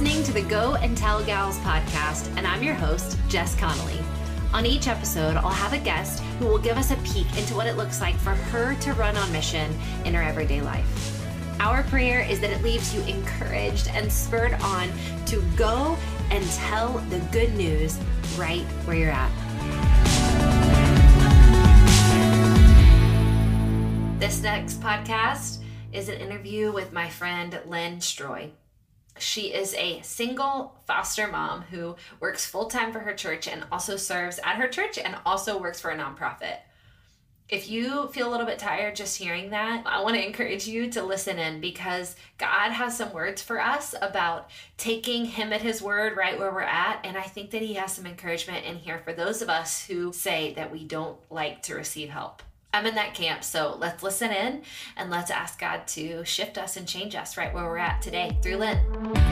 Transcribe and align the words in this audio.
listening 0.00 0.22
to 0.22 0.32
the 0.32 0.42
Go 0.42 0.76
and 0.76 0.96
Tell 0.96 1.24
Gals 1.24 1.58
podcast, 1.58 2.32
and 2.36 2.46
I'm 2.46 2.62
your 2.62 2.74
host, 2.74 3.18
Jess 3.28 3.56
Connolly. 3.56 3.98
On 4.52 4.64
each 4.64 4.86
episode, 4.86 5.34
I'll 5.34 5.48
have 5.48 5.72
a 5.72 5.78
guest 5.78 6.22
who 6.38 6.46
will 6.46 6.60
give 6.60 6.76
us 6.76 6.92
a 6.92 6.96
peek 6.98 7.26
into 7.36 7.56
what 7.56 7.66
it 7.66 7.76
looks 7.76 8.00
like 8.00 8.14
for 8.14 8.30
her 8.30 8.76
to 8.76 8.92
run 8.92 9.16
on 9.16 9.32
mission 9.32 9.76
in 10.04 10.14
her 10.14 10.22
everyday 10.22 10.60
life. 10.60 11.58
Our 11.58 11.82
prayer 11.82 12.20
is 12.20 12.38
that 12.38 12.50
it 12.50 12.62
leaves 12.62 12.94
you 12.94 13.02
encouraged 13.12 13.88
and 13.88 14.12
spurred 14.12 14.52
on 14.62 14.88
to 15.26 15.42
go 15.56 15.98
and 16.30 16.48
tell 16.50 16.98
the 17.10 17.18
good 17.32 17.52
news 17.56 17.98
right 18.36 18.62
where 18.84 18.96
you're 18.96 19.10
at. 19.10 19.32
This 24.20 24.42
next 24.42 24.80
podcast 24.80 25.58
is 25.92 26.08
an 26.08 26.20
interview 26.20 26.70
with 26.70 26.92
my 26.92 27.08
friend 27.08 27.60
Lynne 27.66 27.98
Stroy. 27.98 28.52
She 29.20 29.52
is 29.52 29.74
a 29.74 30.00
single 30.02 30.76
foster 30.86 31.28
mom 31.28 31.62
who 31.62 31.96
works 32.20 32.46
full 32.46 32.66
time 32.66 32.92
for 32.92 33.00
her 33.00 33.14
church 33.14 33.48
and 33.48 33.64
also 33.70 33.96
serves 33.96 34.38
at 34.38 34.56
her 34.56 34.68
church 34.68 34.98
and 34.98 35.16
also 35.24 35.60
works 35.60 35.80
for 35.80 35.90
a 35.90 35.96
nonprofit. 35.96 36.58
If 37.48 37.70
you 37.70 38.08
feel 38.08 38.28
a 38.28 38.30
little 38.30 38.44
bit 38.44 38.58
tired 38.58 38.94
just 38.94 39.16
hearing 39.16 39.50
that, 39.50 39.82
I 39.86 40.02
want 40.02 40.16
to 40.16 40.26
encourage 40.26 40.68
you 40.68 40.90
to 40.90 41.02
listen 41.02 41.38
in 41.38 41.62
because 41.62 42.14
God 42.36 42.72
has 42.72 42.94
some 42.94 43.10
words 43.14 43.40
for 43.40 43.58
us 43.58 43.94
about 44.02 44.50
taking 44.76 45.24
Him 45.24 45.54
at 45.54 45.62
His 45.62 45.80
word 45.80 46.14
right 46.14 46.38
where 46.38 46.52
we're 46.52 46.60
at. 46.60 47.00
And 47.04 47.16
I 47.16 47.22
think 47.22 47.50
that 47.52 47.62
He 47.62 47.72
has 47.74 47.94
some 47.94 48.04
encouragement 48.04 48.66
in 48.66 48.76
here 48.76 48.98
for 48.98 49.14
those 49.14 49.40
of 49.40 49.48
us 49.48 49.82
who 49.86 50.12
say 50.12 50.52
that 50.56 50.70
we 50.70 50.84
don't 50.84 51.18
like 51.30 51.62
to 51.62 51.74
receive 51.74 52.10
help. 52.10 52.42
I'm 52.72 52.84
in 52.84 52.94
that 52.96 53.14
camp, 53.14 53.44
so 53.44 53.76
let's 53.78 54.02
listen 54.02 54.30
in 54.30 54.62
and 54.96 55.10
let's 55.10 55.30
ask 55.30 55.58
God 55.58 55.86
to 55.88 56.24
shift 56.24 56.58
us 56.58 56.76
and 56.76 56.86
change 56.86 57.14
us 57.14 57.36
right 57.36 57.52
where 57.52 57.64
we're 57.64 57.78
at 57.78 58.02
today 58.02 58.36
through 58.42 58.56
Lynne. 58.56 59.27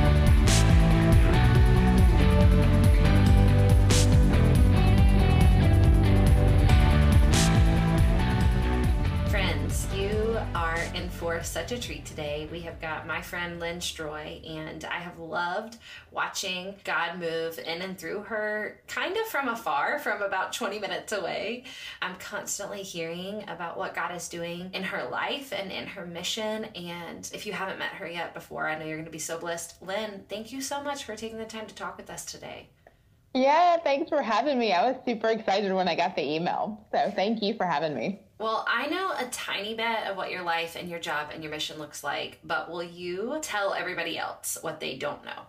Such 11.47 11.71
a 11.73 11.79
treat 11.79 12.05
today. 12.05 12.49
We 12.51 12.61
have 12.63 12.81
got 12.81 13.07
my 13.07 13.23
friend 13.23 13.61
Lynne 13.61 13.79
Stroy, 13.79 14.47
and 14.47 14.85
I 14.85 14.99
have 14.99 15.19
loved 15.19 15.79
watching 16.11 16.75
God 16.85 17.19
move 17.19 17.59
in 17.59 17.81
and 17.81 17.97
through 17.99 18.25
her 18.25 18.81
kind 18.89 19.17
of 19.17 19.25
from 19.27 19.49
afar, 19.49 19.99
from 20.01 20.21
about 20.21 20.53
20 20.53 20.79
minutes 20.81 21.13
away. 21.13 21.65
I'm 22.03 22.17
constantly 22.17 22.83
hearing 22.83 23.49
about 23.49 23.79
what 23.79 23.95
God 23.95 24.15
is 24.15 24.29
doing 24.29 24.71
in 24.75 24.83
her 24.83 25.09
life 25.09 25.53
and 25.57 25.73
in 25.73 25.87
her 25.87 26.05
mission. 26.05 26.65
And 26.75 27.31
if 27.33 27.47
you 27.47 27.55
haven't 27.55 27.79
met 27.79 27.93
her 27.93 28.09
yet 28.09 28.35
before, 28.35 28.69
I 28.69 28.79
know 28.79 28.85
you're 28.85 28.97
going 28.97 29.07
to 29.07 29.11
be 29.11 29.19
so 29.19 29.39
blessed. 29.39 29.81
Lynne, 29.81 30.25
thank 30.29 30.53
you 30.53 30.61
so 30.61 30.83
much 30.83 31.05
for 31.05 31.17
taking 31.17 31.39
the 31.39 31.45
time 31.47 31.67
to 31.67 31.75
talk 31.75 31.97
with 31.97 32.11
us 32.11 32.27
today. 32.27 32.69
Yeah, 33.33 33.79
thanks 33.79 34.11
for 34.11 34.21
having 34.21 34.59
me. 34.59 34.73
I 34.73 34.91
was 34.91 34.97
super 35.07 35.29
excited 35.29 35.73
when 35.73 35.89
I 35.89 35.95
got 35.95 36.17
the 36.17 36.23
email. 36.23 36.85
So 36.93 37.11
thank 37.15 37.43
you 37.43 37.55
for 37.55 37.65
having 37.65 37.95
me. 37.95 38.26
Well, 38.39 38.67
I 38.69 38.89
know 38.89 39.13
a 39.17 39.31
tiny 39.31 39.75
bit 39.75 40.07
of 40.07 40.17
what 40.17 40.31
your 40.31 40.43
life 40.43 40.77
and 40.77 40.91
your 40.91 40.99
job 41.01 41.31
and 41.33 41.43
your 41.43 41.51
mission 41.51 41.79
looks 41.79 42.05
like, 42.05 42.39
but 42.45 42.71
will 42.71 42.83
you 42.83 43.39
tell 43.41 43.73
everybody 43.73 44.19
else 44.19 44.59
what 44.61 44.79
they 44.79 44.97
don't 44.97 45.25
know? 45.25 45.43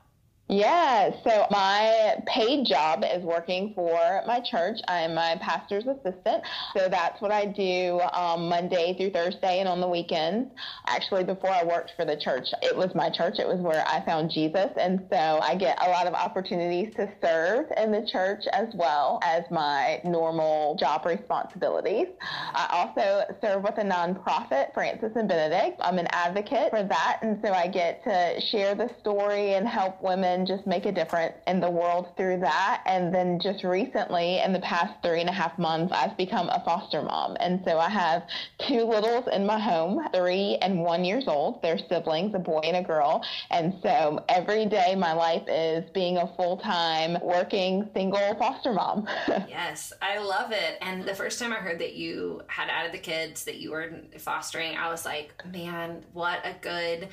Yeah, 0.49 1.11
so 1.25 1.45
my 1.51 2.15
paid 2.25 2.65
job 2.65 3.03
is 3.03 3.21
working 3.21 3.73
for 3.75 4.23
my 4.25 4.39
church. 4.39 4.79
I'm 4.87 5.13
my 5.13 5.37
pastor's 5.41 5.83
assistant. 5.85 6.41
So 6.73 6.87
that's 6.87 7.21
what 7.21 7.33
I 7.33 7.45
do 7.47 7.99
um, 8.13 8.47
Monday 8.47 8.95
through 8.97 9.09
Thursday 9.09 9.59
and 9.59 9.67
on 9.67 9.81
the 9.81 9.89
weekends. 9.89 10.49
Actually, 10.85 11.25
before 11.25 11.49
I 11.49 11.65
worked 11.65 11.91
for 11.97 12.05
the 12.05 12.15
church, 12.15 12.47
it 12.61 12.73
was 12.73 12.95
my 12.95 13.09
church. 13.09 13.39
It 13.39 13.47
was 13.47 13.59
where 13.59 13.85
I 13.89 14.05
found 14.05 14.31
Jesus. 14.31 14.69
And 14.77 15.05
so 15.11 15.17
I 15.17 15.55
get 15.55 15.85
a 15.85 15.89
lot 15.89 16.07
of 16.07 16.13
opportunities 16.13 16.95
to 16.95 17.11
serve 17.21 17.65
in 17.75 17.91
the 17.91 18.07
church 18.09 18.43
as 18.53 18.67
well 18.73 19.19
as 19.23 19.43
my 19.51 19.99
normal 20.05 20.77
job 20.79 21.05
responsibilities. 21.05 22.07
I 22.21 22.67
also 22.71 23.25
serve 23.41 23.63
with 23.63 23.77
a 23.79 23.83
nonprofit, 23.83 24.73
Francis 24.73 25.11
and 25.15 25.27
Benedict. 25.27 25.81
I'm 25.83 25.99
an 25.99 26.07
advocate 26.11 26.69
for 26.69 26.83
that. 26.83 27.19
And 27.21 27.37
so 27.43 27.51
I 27.51 27.67
get 27.67 28.01
to 28.05 28.39
share 28.49 28.75
the 28.75 28.89
story 29.01 29.55
and 29.55 29.67
help 29.67 30.01
women 30.01 30.36
and 30.37 30.45
just 30.45 30.67
make 30.67 30.85
a 30.85 30.91
difference 30.91 31.33
in 31.47 31.59
the 31.59 31.69
world 31.69 32.15
through 32.15 32.39
that. 32.39 32.83
And 32.85 33.13
then 33.13 33.39
just 33.39 33.63
recently, 33.63 34.39
in 34.39 34.53
the 34.53 34.59
past 34.59 34.93
three 35.01 35.19
and 35.19 35.29
a 35.29 35.33
half 35.33 35.57
months, 35.57 35.91
I've 35.95 36.15
become 36.15 36.47
a 36.49 36.61
foster 36.63 37.01
mom. 37.01 37.35
And 37.39 37.59
so 37.65 37.79
I 37.79 37.89
have 37.89 38.21
two 38.59 38.83
littles 38.83 39.25
in 39.33 39.47
my 39.47 39.59
home, 39.59 40.07
three 40.13 40.57
and 40.61 40.79
one 40.79 41.03
years 41.03 41.27
old. 41.27 41.63
They're 41.63 41.79
siblings, 41.89 42.35
a 42.35 42.39
boy 42.39 42.59
and 42.59 42.77
a 42.77 42.83
girl. 42.83 43.23
And 43.49 43.73
so 43.81 44.23
every 44.29 44.67
day 44.67 44.93
my 44.95 45.13
life 45.13 45.43
is 45.47 45.89
being 45.89 46.17
a 46.17 46.31
full 46.35 46.57
time 46.57 47.17
working 47.23 47.89
single 47.95 48.35
foster 48.35 48.73
mom. 48.73 49.07
yes, 49.49 49.91
I 50.03 50.19
love 50.19 50.51
it. 50.51 50.77
And 50.81 51.03
the 51.03 51.15
first 51.15 51.39
time 51.39 51.51
I 51.51 51.55
heard 51.55 51.79
that 51.79 51.95
you 51.95 52.41
had 52.45 52.69
added 52.69 52.91
the 52.91 52.99
kids, 52.99 53.43
that 53.45 53.57
you 53.57 53.71
were 53.71 53.91
fostering, 54.19 54.77
I 54.77 54.91
was 54.91 55.03
like, 55.03 55.33
man, 55.51 56.05
what 56.13 56.45
a 56.45 56.53
good 56.61 57.09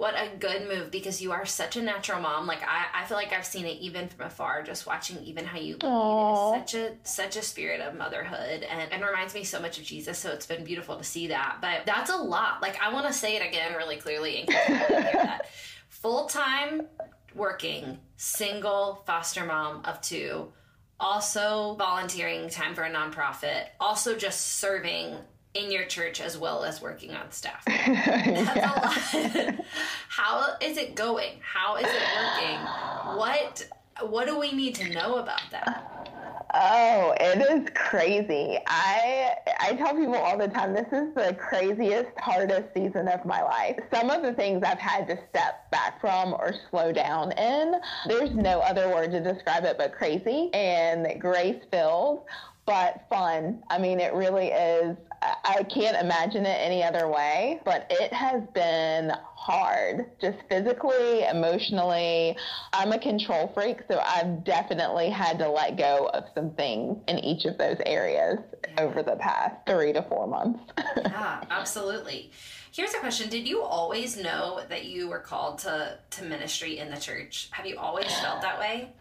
what 0.00 0.14
a 0.14 0.34
good 0.38 0.66
move 0.66 0.90
because 0.90 1.20
you 1.20 1.30
are 1.30 1.44
such 1.44 1.76
a 1.76 1.82
natural 1.82 2.22
mom. 2.22 2.46
Like 2.46 2.62
I, 2.62 3.02
I 3.02 3.04
feel 3.04 3.18
like 3.18 3.34
I've 3.34 3.44
seen 3.44 3.66
it 3.66 3.76
even 3.80 4.08
from 4.08 4.24
afar, 4.24 4.62
just 4.62 4.86
watching 4.86 5.22
even 5.24 5.44
how 5.44 5.58
you 5.58 5.76
lead. 5.76 6.58
such 6.58 6.74
a 6.74 6.92
such 7.02 7.36
a 7.36 7.42
spirit 7.42 7.82
of 7.82 7.94
motherhood 7.94 8.62
and, 8.62 8.90
and 8.90 9.04
reminds 9.04 9.34
me 9.34 9.44
so 9.44 9.60
much 9.60 9.76
of 9.76 9.84
Jesus. 9.84 10.16
So 10.16 10.30
it's 10.30 10.46
been 10.46 10.64
beautiful 10.64 10.96
to 10.96 11.04
see 11.04 11.26
that. 11.26 11.58
But 11.60 11.84
that's 11.84 12.08
a 12.08 12.16
lot. 12.16 12.62
Like 12.62 12.80
I 12.82 12.94
want 12.94 13.08
to 13.08 13.12
say 13.12 13.36
it 13.36 13.46
again 13.46 13.74
really 13.74 13.96
clearly 13.96 14.40
in 14.40 14.46
case 14.46 14.68
you 14.70 14.74
hear 14.74 14.86
that. 15.12 15.48
Full 15.90 16.28
time 16.28 16.86
working, 17.34 17.98
single 18.16 19.02
foster 19.06 19.44
mom 19.44 19.82
of 19.84 20.00
two, 20.00 20.50
also 20.98 21.74
volunteering 21.74 22.48
time 22.48 22.74
for 22.74 22.84
a 22.84 22.90
nonprofit, 22.90 23.66
also 23.78 24.16
just 24.16 24.40
serving 24.60 25.14
in 25.54 25.70
your 25.70 25.84
church 25.86 26.20
as 26.20 26.38
well 26.38 26.64
as 26.64 26.80
working 26.80 27.12
on 27.12 27.30
staff. 27.30 27.64
That's 27.66 27.86
yeah. 28.56 28.72
a 28.72 29.50
lot. 29.50 29.66
How 30.08 30.56
is 30.60 30.76
it 30.76 30.94
going? 30.94 31.38
How 31.40 31.76
is 31.76 31.86
it 31.86 32.02
working? 32.16 33.16
What 33.16 33.66
what 34.02 34.26
do 34.26 34.38
we 34.38 34.52
need 34.52 34.74
to 34.76 34.88
know 34.90 35.16
about 35.16 35.42
that? 35.50 35.86
Oh, 36.52 37.14
it 37.20 37.38
is 37.38 37.68
crazy. 37.74 38.58
I 38.66 39.34
I 39.60 39.74
tell 39.74 39.94
people 39.94 40.16
all 40.16 40.38
the 40.38 40.48
time 40.48 40.72
this 40.72 40.86
is 40.86 41.14
the 41.14 41.36
craziest, 41.38 42.10
hardest 42.18 42.74
season 42.74 43.08
of 43.08 43.24
my 43.24 43.42
life. 43.42 43.78
Some 43.92 44.10
of 44.10 44.22
the 44.22 44.32
things 44.32 44.62
I've 44.64 44.78
had 44.78 45.06
to 45.08 45.18
step 45.30 45.70
back 45.70 46.00
from 46.00 46.32
or 46.32 46.54
slow 46.70 46.92
down 46.92 47.32
in, 47.32 47.74
there's 48.06 48.30
no 48.34 48.60
other 48.60 48.88
word 48.88 49.10
to 49.12 49.20
describe 49.20 49.64
it 49.64 49.78
but 49.78 49.92
crazy 49.92 50.50
and 50.52 51.20
grace 51.20 51.62
filled 51.70 52.24
but 52.66 53.04
fun. 53.08 53.62
I 53.68 53.78
mean, 53.78 53.98
it 54.00 54.12
really 54.14 54.48
is. 54.48 54.96
I 55.22 55.64
can't 55.64 55.98
imagine 55.98 56.46
it 56.46 56.58
any 56.60 56.82
other 56.82 57.06
way, 57.06 57.60
but 57.64 57.86
it 57.90 58.10
has 58.12 58.42
been 58.54 59.12
hard, 59.34 60.10
just 60.18 60.38
physically, 60.48 61.24
emotionally. 61.24 62.36
I'm 62.72 62.92
a 62.92 62.98
control 62.98 63.52
freak, 63.54 63.80
so 63.90 64.00
I've 64.02 64.44
definitely 64.44 65.10
had 65.10 65.38
to 65.40 65.48
let 65.48 65.76
go 65.76 66.10
of 66.14 66.24
some 66.34 66.52
things 66.52 66.96
in 67.06 67.18
each 67.18 67.44
of 67.44 67.58
those 67.58 67.76
areas 67.84 68.38
yeah. 68.66 68.82
over 68.82 69.02
the 69.02 69.16
past 69.16 69.56
three 69.66 69.92
to 69.92 70.02
four 70.04 70.26
months. 70.26 70.60
yeah, 70.96 71.44
absolutely. 71.50 72.30
Here's 72.72 72.94
a 72.94 72.98
question: 72.98 73.28
Did 73.28 73.46
you 73.46 73.62
always 73.62 74.16
know 74.16 74.60
that 74.70 74.86
you 74.86 75.08
were 75.08 75.18
called 75.18 75.58
to 75.60 75.98
to 76.10 76.24
ministry 76.24 76.78
in 76.78 76.90
the 76.90 76.98
church? 76.98 77.48
Have 77.50 77.66
you 77.66 77.78
always 77.78 78.10
felt 78.20 78.40
that 78.40 78.58
way? 78.58 78.92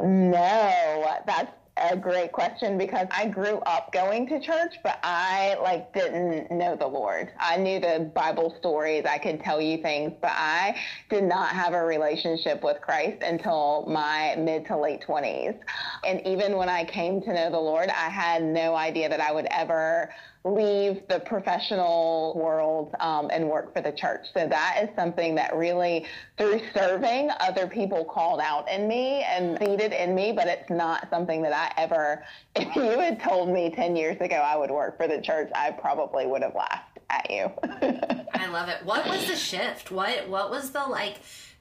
No, 0.00 1.18
that's 1.26 1.52
a 1.80 1.96
great 1.96 2.32
question 2.32 2.78
because 2.78 3.06
I 3.10 3.28
grew 3.28 3.58
up 3.58 3.92
going 3.92 4.26
to 4.28 4.40
church, 4.40 4.76
but 4.82 4.98
I 5.02 5.56
like 5.62 5.92
didn't 5.92 6.50
know 6.50 6.76
the 6.76 6.86
Lord. 6.86 7.30
I 7.38 7.56
knew 7.56 7.80
the 7.80 8.10
Bible 8.14 8.54
stories. 8.58 9.04
I 9.04 9.18
could 9.18 9.40
tell 9.40 9.60
you 9.60 9.78
things, 9.78 10.12
but 10.20 10.32
I 10.32 10.76
did 11.10 11.24
not 11.24 11.50
have 11.50 11.74
a 11.74 11.84
relationship 11.84 12.62
with 12.62 12.80
Christ 12.80 13.22
until 13.22 13.84
my 13.88 14.34
mid 14.36 14.66
to 14.66 14.76
late 14.76 15.04
20s. 15.06 15.58
And 16.06 16.26
even 16.26 16.56
when 16.56 16.68
I 16.68 16.84
came 16.84 17.20
to 17.22 17.32
know 17.32 17.50
the 17.50 17.58
Lord, 17.58 17.88
I 17.88 18.08
had 18.08 18.42
no 18.42 18.74
idea 18.74 19.08
that 19.08 19.20
I 19.20 19.32
would 19.32 19.46
ever 19.50 20.10
leave 20.44 21.02
the 21.08 21.20
professional 21.20 22.34
world 22.36 22.94
um, 23.00 23.28
and 23.32 23.48
work 23.48 23.72
for 23.74 23.82
the 23.82 23.92
church. 23.92 24.26
So 24.34 24.46
that 24.46 24.80
is 24.82 24.88
something 24.96 25.34
that 25.34 25.54
really, 25.54 26.06
through 26.36 26.60
serving, 26.72 27.30
other 27.40 27.66
people 27.66 28.04
called 28.04 28.40
out 28.40 28.70
in 28.70 28.86
me 28.86 29.22
and 29.24 29.58
seeded 29.58 29.92
in 29.92 30.14
me, 30.14 30.32
but 30.32 30.46
it's 30.46 30.70
not 30.70 31.08
something 31.10 31.42
that 31.42 31.52
I 31.52 31.80
ever, 31.80 32.24
if 32.56 32.74
you 32.76 32.98
had 32.98 33.20
told 33.20 33.48
me 33.48 33.70
10 33.70 33.96
years 33.96 34.20
ago 34.20 34.36
I 34.36 34.56
would 34.56 34.70
work 34.70 34.96
for 34.96 35.08
the 35.08 35.20
church, 35.20 35.50
I 35.54 35.72
probably 35.72 36.26
would 36.26 36.42
have 36.42 36.54
laughed 36.54 36.98
at 37.10 37.30
you. 37.30 37.50
I 38.34 38.46
love 38.48 38.68
it. 38.68 38.84
What 38.84 39.06
was 39.08 39.26
the 39.26 39.36
shift? 39.36 39.90
What, 39.90 40.28
what 40.28 40.50
was 40.50 40.70
the 40.70 40.84
like, 40.84 41.16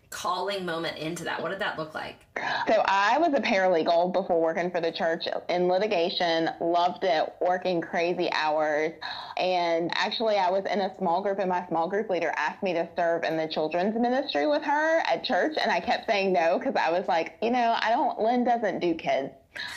calling 0.09 0.65
moment 0.65 0.97
into 0.97 1.23
that? 1.23 1.41
What 1.41 1.49
did 1.49 1.59
that 1.59 1.77
look 1.77 1.93
like? 1.93 2.25
So 2.67 2.83
I 2.85 3.17
was 3.17 3.33
a 3.33 3.41
paralegal 3.41 4.13
before 4.13 4.41
working 4.41 4.71
for 4.71 4.79
the 4.79 4.91
church 4.91 5.25
in 5.49 5.67
litigation, 5.67 6.49
loved 6.61 7.03
it, 7.03 7.33
working 7.41 7.81
crazy 7.81 8.29
hours. 8.31 8.93
And 9.37 9.91
actually, 9.95 10.37
I 10.37 10.49
was 10.49 10.63
in 10.71 10.81
a 10.81 10.95
small 10.97 11.21
group, 11.21 11.39
and 11.39 11.49
my 11.49 11.67
small 11.67 11.89
group 11.89 12.09
leader 12.09 12.33
asked 12.37 12.63
me 12.63 12.73
to 12.73 12.87
serve 12.95 13.23
in 13.23 13.37
the 13.37 13.47
children's 13.47 13.99
ministry 13.99 14.47
with 14.47 14.63
her 14.63 14.99
at 14.99 15.23
church. 15.23 15.57
And 15.61 15.71
I 15.71 15.79
kept 15.79 16.09
saying 16.09 16.33
no 16.33 16.57
because 16.57 16.75
I 16.75 16.91
was 16.91 17.07
like, 17.07 17.37
you 17.41 17.51
know, 17.51 17.75
I 17.79 17.89
don't, 17.89 18.19
Lynne 18.19 18.43
doesn't 18.43 18.79
do 18.79 18.93
kids. 18.93 19.31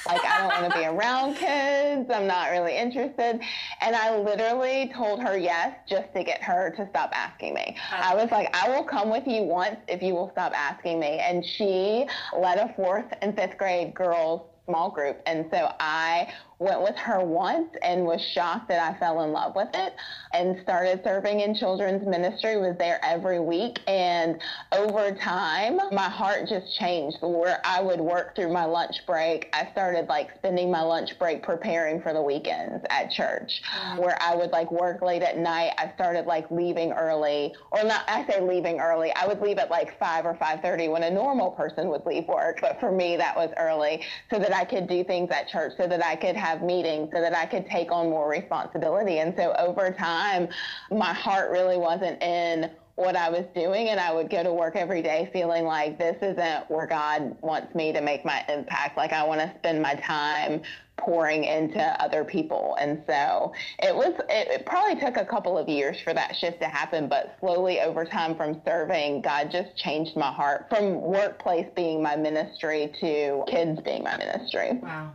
Like, 0.07 0.25
I 0.25 0.39
don't 0.39 0.49
want 0.49 0.73
to 0.73 0.79
be 0.79 0.87
around 0.87 1.35
kids. 1.35 2.11
I'm 2.11 2.27
not 2.27 2.51
really 2.51 2.77
interested. 2.77 3.41
And 3.81 3.97
I 3.97 4.17
literally 4.17 4.93
told 4.95 5.23
her 5.23 5.37
yes 5.37 5.77
just 5.89 6.13
to 6.15 6.25
get 6.25 6.43
her 6.43 6.71
to 6.77 6.89
stop 6.91 7.11
asking 7.15 7.55
me. 7.55 7.77
I 7.91 8.15
was 8.15 8.31
like, 8.31 8.55
I 8.55 8.69
will 8.69 8.85
come 8.85 9.11
with 9.11 9.27
you 9.27 9.43
once 9.43 9.77
if 9.89 10.03
you 10.03 10.15
will 10.15 10.31
stop 10.31 10.53
asking 10.55 11.01
me. 11.01 11.19
And 11.19 11.45
she 11.45 12.07
led 12.37 12.59
a 12.59 12.73
fourth 12.75 13.07
and 13.23 13.35
fifth 13.35 13.57
grade 13.59 13.95
girls 13.95 14.43
small 14.67 14.91
group. 14.91 15.21
And 15.27 15.47
so 15.51 15.73
I 15.81 16.33
went 16.61 16.83
with 16.83 16.97
her 16.97 17.25
once 17.25 17.71
and 17.83 18.05
was 18.05 18.21
shocked 18.21 18.69
that 18.69 18.79
I 18.79 18.97
fell 18.99 19.23
in 19.23 19.33
love 19.33 19.57
with 19.57 19.71
it 19.73 19.95
and 20.35 20.61
started 20.63 21.01
serving 21.03 21.41
in 21.41 21.55
children's 21.55 22.07
ministry, 22.07 22.59
was 22.59 22.77
there 22.79 23.01
every 23.03 23.41
week. 23.41 23.81
And 23.87 24.39
over 24.71 25.13
time, 25.13 25.81
my 25.91 26.09
heart 26.09 26.49
just 26.49 26.79
changed 26.79 27.17
where 27.23 27.63
I 27.65 27.81
would 27.81 28.01
work 28.01 28.37
through 28.37 28.53
my 28.53 28.67
lunch 28.67 28.97
break. 29.07 29.49
I 29.55 29.69
started 29.73 30.07
like 30.09 30.35
spending 30.37 30.71
my 30.71 30.83
lunch 30.83 31.19
break 31.19 31.43
preparing 31.43 32.03
for 32.03 32.13
the 32.13 32.23
weekends 32.23 32.85
at 32.91 33.11
church 33.11 33.63
mm-hmm. 33.75 34.03
where 34.03 34.19
I 34.21 34.37
would 34.37 34.51
like 34.51 34.71
work 34.71 35.01
late 35.01 35.23
at 35.23 35.39
night. 35.39 35.73
I 35.79 35.91
started 35.95 36.27
like 36.27 36.51
leaving 36.51 36.93
early 36.93 37.55
or 37.71 37.83
not, 37.85 38.03
I 38.07 38.27
say 38.27 38.43
leaving 38.43 38.81
early. 38.81 39.13
I 39.15 39.27
would 39.27 39.41
leave 39.41 39.57
at 39.57 39.71
like 39.71 39.99
five 39.99 40.27
or 40.27 40.35
5.30 40.35 40.93
when 40.93 41.05
a 41.05 41.11
normal 41.11 41.53
person 41.53 41.89
would 41.89 42.05
leave 42.05 42.29
work. 42.29 42.59
But 42.61 42.79
for 42.81 42.93
me, 42.93 43.17
that 43.17 43.35
was 43.35 43.51
early 43.57 44.03
so 44.31 44.39
that 44.39 44.55
I 44.55 44.67
could 44.67 44.87
do 44.87 45.03
things 45.05 45.31
at 45.31 45.49
church 45.49 45.73
so 45.79 45.87
that 45.87 46.05
I 46.05 46.17
could 46.17 46.37
have 46.37 46.50
have 46.51 46.63
meetings 46.63 47.11
so 47.15 47.21
that 47.21 47.35
I 47.35 47.47
could 47.47 47.67
take 47.67 47.93
on 47.93 48.11
more 48.11 48.29
responsibility. 48.29 49.19
And 49.19 49.35
so 49.37 49.55
over 49.59 49.91
time, 49.91 50.49
my 50.91 51.13
heart 51.13 51.51
really 51.51 51.77
wasn't 51.77 52.23
in 52.23 52.71
what 52.97 53.17
I 53.17 53.31
was 53.31 53.47
doing 53.55 53.89
and 53.89 53.99
I 53.99 54.13
would 54.13 54.29
go 54.29 54.43
to 54.43 54.53
work 54.53 54.77
every 54.77 55.01
day 55.01 55.31
feeling 55.33 55.65
like 55.65 55.99
this 55.99 56.17
isn't 56.21 56.71
where 56.71 56.87
God 56.87 57.35
wants 57.41 57.75
me 57.75 57.95
to 57.95 58.01
make 58.03 58.27
my 58.27 58.45
impact. 58.47 58.99
Like 58.99 59.15
I 59.15 59.25
want 59.25 59.41
to 59.41 59.51
spend 59.59 59.81
my 59.81 59.95
time 59.95 60.61
pouring 60.99 61.45
into 61.45 61.81
other 62.03 62.25
people. 62.25 62.77
And 62.79 63.03
so 63.07 63.55
it 63.83 63.95
was, 63.95 64.13
it, 64.29 64.49
it, 64.49 64.67
probably 64.67 65.01
took 65.01 65.17
a 65.17 65.25
couple 65.25 65.57
of 65.57 65.67
years 65.67 65.99
for 65.99 66.13
that 66.13 66.37
shift 66.37 66.61
to 66.61 66.69
happen, 66.69 67.09
but 67.09 67.37
slowly 67.41 67.81
over 67.81 68.05
time 68.05 68.37
from 68.37 68.61
serving, 68.67 69.23
God 69.23 69.51
just 69.51 69.75
changed 69.79 70.15
my 70.15 70.31
heart 70.31 70.67
from 70.69 71.01
workplace 71.01 71.69
being 71.75 72.03
my 72.03 72.17
ministry 72.17 72.93
to 73.01 73.45
kids 73.49 73.81
being 73.81 74.03
my 74.03 74.19
ministry. 74.19 74.79
Wow 74.83 75.13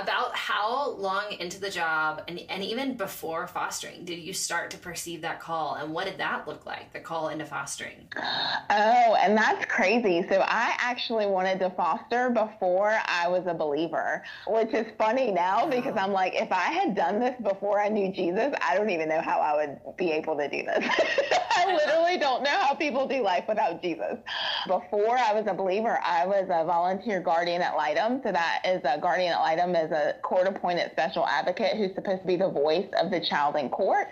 about 0.00 0.34
how 0.36 0.90
long 0.92 1.32
into 1.40 1.60
the 1.60 1.70
job 1.70 2.22
and, 2.28 2.40
and 2.48 2.62
even 2.62 2.96
before 2.96 3.46
fostering 3.46 4.04
did 4.04 4.18
you 4.18 4.32
start 4.32 4.70
to 4.70 4.78
perceive 4.78 5.20
that 5.22 5.40
call 5.40 5.74
and 5.74 5.92
what 5.92 6.06
did 6.06 6.18
that 6.18 6.46
look 6.46 6.66
like 6.66 6.92
the 6.92 7.00
call 7.00 7.28
into 7.28 7.44
fostering? 7.44 8.06
Oh 8.16 9.16
and 9.20 9.36
that's 9.36 9.64
crazy. 9.66 10.24
So 10.28 10.40
i 10.46 10.74
actually 10.78 11.26
wanted 11.26 11.58
to 11.60 11.70
foster 11.70 12.30
before 12.30 12.98
i 13.06 13.28
was 13.28 13.44
a 13.46 13.54
believer 13.54 14.22
which 14.46 14.72
is 14.74 14.86
funny 14.98 15.30
now 15.30 15.66
because 15.66 15.96
i'm 15.96 16.12
like 16.12 16.34
if 16.34 16.50
i 16.52 16.70
had 16.70 16.94
done 16.94 17.18
this 17.20 17.34
before 17.42 17.80
i 17.80 17.88
knew 17.88 18.12
jesus 18.12 18.54
i 18.62 18.76
don't 18.76 18.90
even 18.90 19.08
know 19.08 19.20
how 19.20 19.40
i 19.40 19.54
would 19.54 19.96
be 19.96 20.12
able 20.12 20.36
to 20.36 20.48
do 20.48 20.62
this. 20.62 20.84
I 21.58 21.72
literally 21.72 22.18
don't 22.18 22.42
know 22.42 22.50
how 22.50 22.74
people 22.74 23.08
do 23.08 23.22
life 23.22 23.44
without 23.48 23.82
jesus. 23.82 24.18
Before 24.66 25.16
i 25.18 25.32
was 25.32 25.46
a 25.46 25.54
believer 25.54 25.98
i 26.04 26.26
was 26.26 26.46
a 26.50 26.64
volunteer 26.64 27.20
guardian 27.20 27.62
ad 27.62 27.74
litem 27.76 28.20
so 28.22 28.32
that 28.32 28.62
is 28.64 28.82
a 28.84 28.98
guardian 28.98 29.32
ad 29.32 29.40
litem 29.40 29.74
is 29.74 29.85
a 29.90 30.14
court 30.22 30.46
appointed 30.46 30.90
special 30.92 31.26
advocate 31.26 31.76
who's 31.76 31.94
supposed 31.94 32.22
to 32.22 32.26
be 32.26 32.36
the 32.36 32.50
voice 32.50 32.86
of 33.00 33.10
the 33.10 33.20
child 33.20 33.56
in 33.56 33.68
court. 33.68 34.08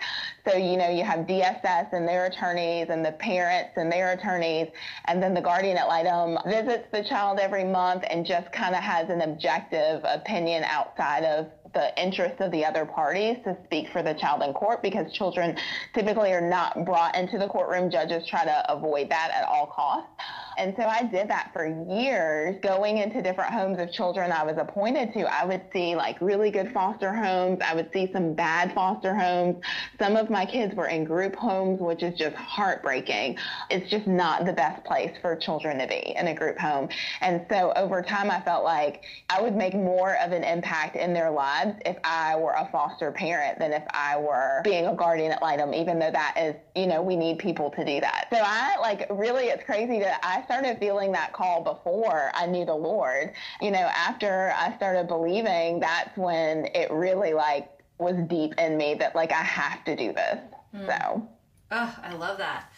So, 0.47 0.57
you 0.57 0.77
know, 0.77 0.89
you 0.89 1.03
have 1.03 1.27
DSS 1.27 1.93
and 1.93 2.07
their 2.07 2.25
attorneys 2.25 2.87
and 2.89 3.03
the 3.05 3.13
parents 3.13 3.71
and 3.75 3.91
their 3.91 4.13
attorneys, 4.13 4.67
and 5.05 5.21
then 5.21 5.33
the 5.33 5.41
guardian 5.41 5.77
ad 5.77 5.87
litem 5.87 6.37
visits 6.45 6.87
the 6.91 7.03
child 7.03 7.39
every 7.39 7.63
month 7.63 8.03
and 8.09 8.25
just 8.25 8.51
kind 8.51 8.75
of 8.75 8.81
has 8.81 9.09
an 9.09 9.21
objective 9.21 10.01
opinion 10.03 10.63
outside 10.63 11.23
of 11.23 11.47
the 11.75 12.01
interest 12.01 12.41
of 12.41 12.51
the 12.51 12.65
other 12.65 12.85
parties 12.85 13.37
to 13.43 13.55
speak 13.65 13.89
for 13.91 14.01
the 14.01 14.13
child 14.13 14.41
in 14.41 14.53
court 14.53 14.81
because 14.81 15.11
children 15.11 15.55
typically 15.93 16.31
are 16.31 16.41
not 16.41 16.85
brought 16.85 17.15
into 17.15 17.37
the 17.37 17.47
courtroom. 17.47 17.91
Judges 17.91 18.25
try 18.27 18.45
to 18.45 18.71
avoid 18.71 19.09
that 19.09 19.29
at 19.35 19.43
all 19.47 19.67
costs. 19.67 20.09
And 20.57 20.73
so 20.77 20.83
I 20.83 21.03
did 21.03 21.27
that 21.29 21.51
for 21.53 21.65
years, 21.65 22.57
going 22.61 22.97
into 22.97 23.21
different 23.21 23.51
homes 23.51 23.79
of 23.79 23.91
children 23.91 24.31
I 24.31 24.43
was 24.43 24.57
appointed 24.57 25.13
to. 25.13 25.21
I 25.21 25.45
would 25.45 25.61
see 25.73 25.95
like 25.95 26.19
really 26.21 26.51
good 26.51 26.71
foster 26.71 27.13
homes. 27.13 27.59
I 27.65 27.75
would 27.75 27.91
see 27.91 28.09
some 28.11 28.33
bad 28.33 28.73
foster 28.73 29.15
homes. 29.15 29.63
Some 29.99 30.15
of 30.15 30.29
my 30.29 30.45
kids 30.45 30.75
were 30.75 30.87
in 30.87 31.03
group 31.03 31.35
homes, 31.35 31.79
which 31.79 32.03
is 32.03 32.17
just 32.17 32.35
heartbreaking. 32.35 33.37
It's 33.69 33.89
just 33.89 34.07
not 34.07 34.45
the 34.45 34.53
best 34.53 34.83
place 34.85 35.11
for 35.21 35.35
children 35.35 35.79
to 35.79 35.87
be 35.87 36.13
in 36.15 36.27
a 36.27 36.33
group 36.33 36.57
home. 36.57 36.89
And 37.21 37.45
so 37.49 37.73
over 37.75 38.01
time, 38.01 38.31
I 38.31 38.41
felt 38.41 38.63
like 38.63 39.03
I 39.29 39.41
would 39.41 39.55
make 39.55 39.73
more 39.73 40.15
of 40.21 40.31
an 40.31 40.43
impact 40.43 40.95
in 40.95 41.13
their 41.13 41.31
lives 41.31 41.75
if 41.85 41.97
I 42.03 42.35
were 42.35 42.53
a 42.53 42.69
foster 42.71 43.11
parent 43.11 43.59
than 43.59 43.73
if 43.73 43.83
I 43.91 44.17
were 44.17 44.61
being 44.63 44.87
a 44.87 44.95
guardian 44.95 45.31
ad 45.31 45.41
litem, 45.41 45.73
even 45.73 45.99
though 45.99 46.11
that 46.11 46.35
is, 46.37 46.55
you 46.75 46.87
know, 46.87 47.01
we 47.01 47.15
need 47.15 47.39
people 47.39 47.69
to 47.71 47.85
do 47.85 47.99
that. 47.99 48.27
So 48.31 48.39
I 48.41 48.77
like 48.79 49.07
really, 49.09 49.45
it's 49.45 49.63
crazy 49.63 49.99
that 49.99 50.19
I 50.23 50.44
started 50.45 50.79
feeling 50.79 51.11
that 51.13 51.33
call 51.33 51.63
before 51.63 52.31
I 52.33 52.45
knew 52.45 52.65
the 52.65 52.75
Lord. 52.75 53.33
You 53.61 53.71
know, 53.71 53.79
after 53.79 54.53
I 54.55 54.75
started 54.77 55.07
believing, 55.07 55.79
that's 55.79 56.15
when 56.17 56.65
it 56.73 56.91
really 56.91 57.33
like 57.33 57.69
was 57.97 58.15
deep 58.27 58.53
in 58.57 58.77
me 58.77 58.93
that 58.95 59.15
like 59.15 59.31
I 59.31 59.43
have 59.43 59.83
to 59.85 59.95
do 59.95 60.13
this. 60.13 60.39
Mm. 60.75 60.85
So. 60.87 61.27
Oh, 61.71 61.99
I 62.03 62.13
love 62.13 62.37
that. 62.37 62.71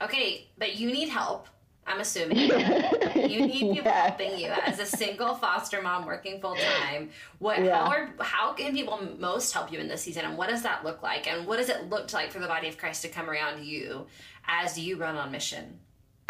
Okay, 0.00 0.48
but 0.58 0.76
you 0.76 0.90
need 0.90 1.08
help. 1.08 1.46
I'm 1.86 2.00
assuming 2.00 2.38
you 2.38 3.46
need 3.46 3.74
people 3.74 3.76
yeah. 3.84 4.06
helping 4.06 4.38
you 4.38 4.46
as 4.48 4.78
a 4.78 4.86
single 4.86 5.34
foster 5.34 5.82
mom 5.82 6.06
working 6.06 6.40
full 6.40 6.54
time. 6.54 7.10
What 7.38 7.62
yeah. 7.62 7.84
how 7.84 7.90
are 7.90 8.10
how 8.20 8.52
can 8.52 8.72
people 8.72 9.00
most 9.18 9.52
help 9.52 9.72
you 9.72 9.80
in 9.80 9.88
this 9.88 10.02
season, 10.02 10.24
and 10.24 10.38
what 10.38 10.48
does 10.48 10.62
that 10.62 10.84
look 10.84 11.02
like, 11.02 11.26
and 11.26 11.46
what 11.46 11.56
does 11.56 11.68
it 11.68 11.88
look 11.88 12.12
like 12.12 12.30
for 12.30 12.38
the 12.38 12.46
body 12.46 12.68
of 12.68 12.78
Christ 12.78 13.02
to 13.02 13.08
come 13.08 13.28
around 13.28 13.64
you 13.64 14.06
as 14.46 14.78
you 14.78 14.96
run 14.96 15.16
on 15.16 15.32
mission? 15.32 15.80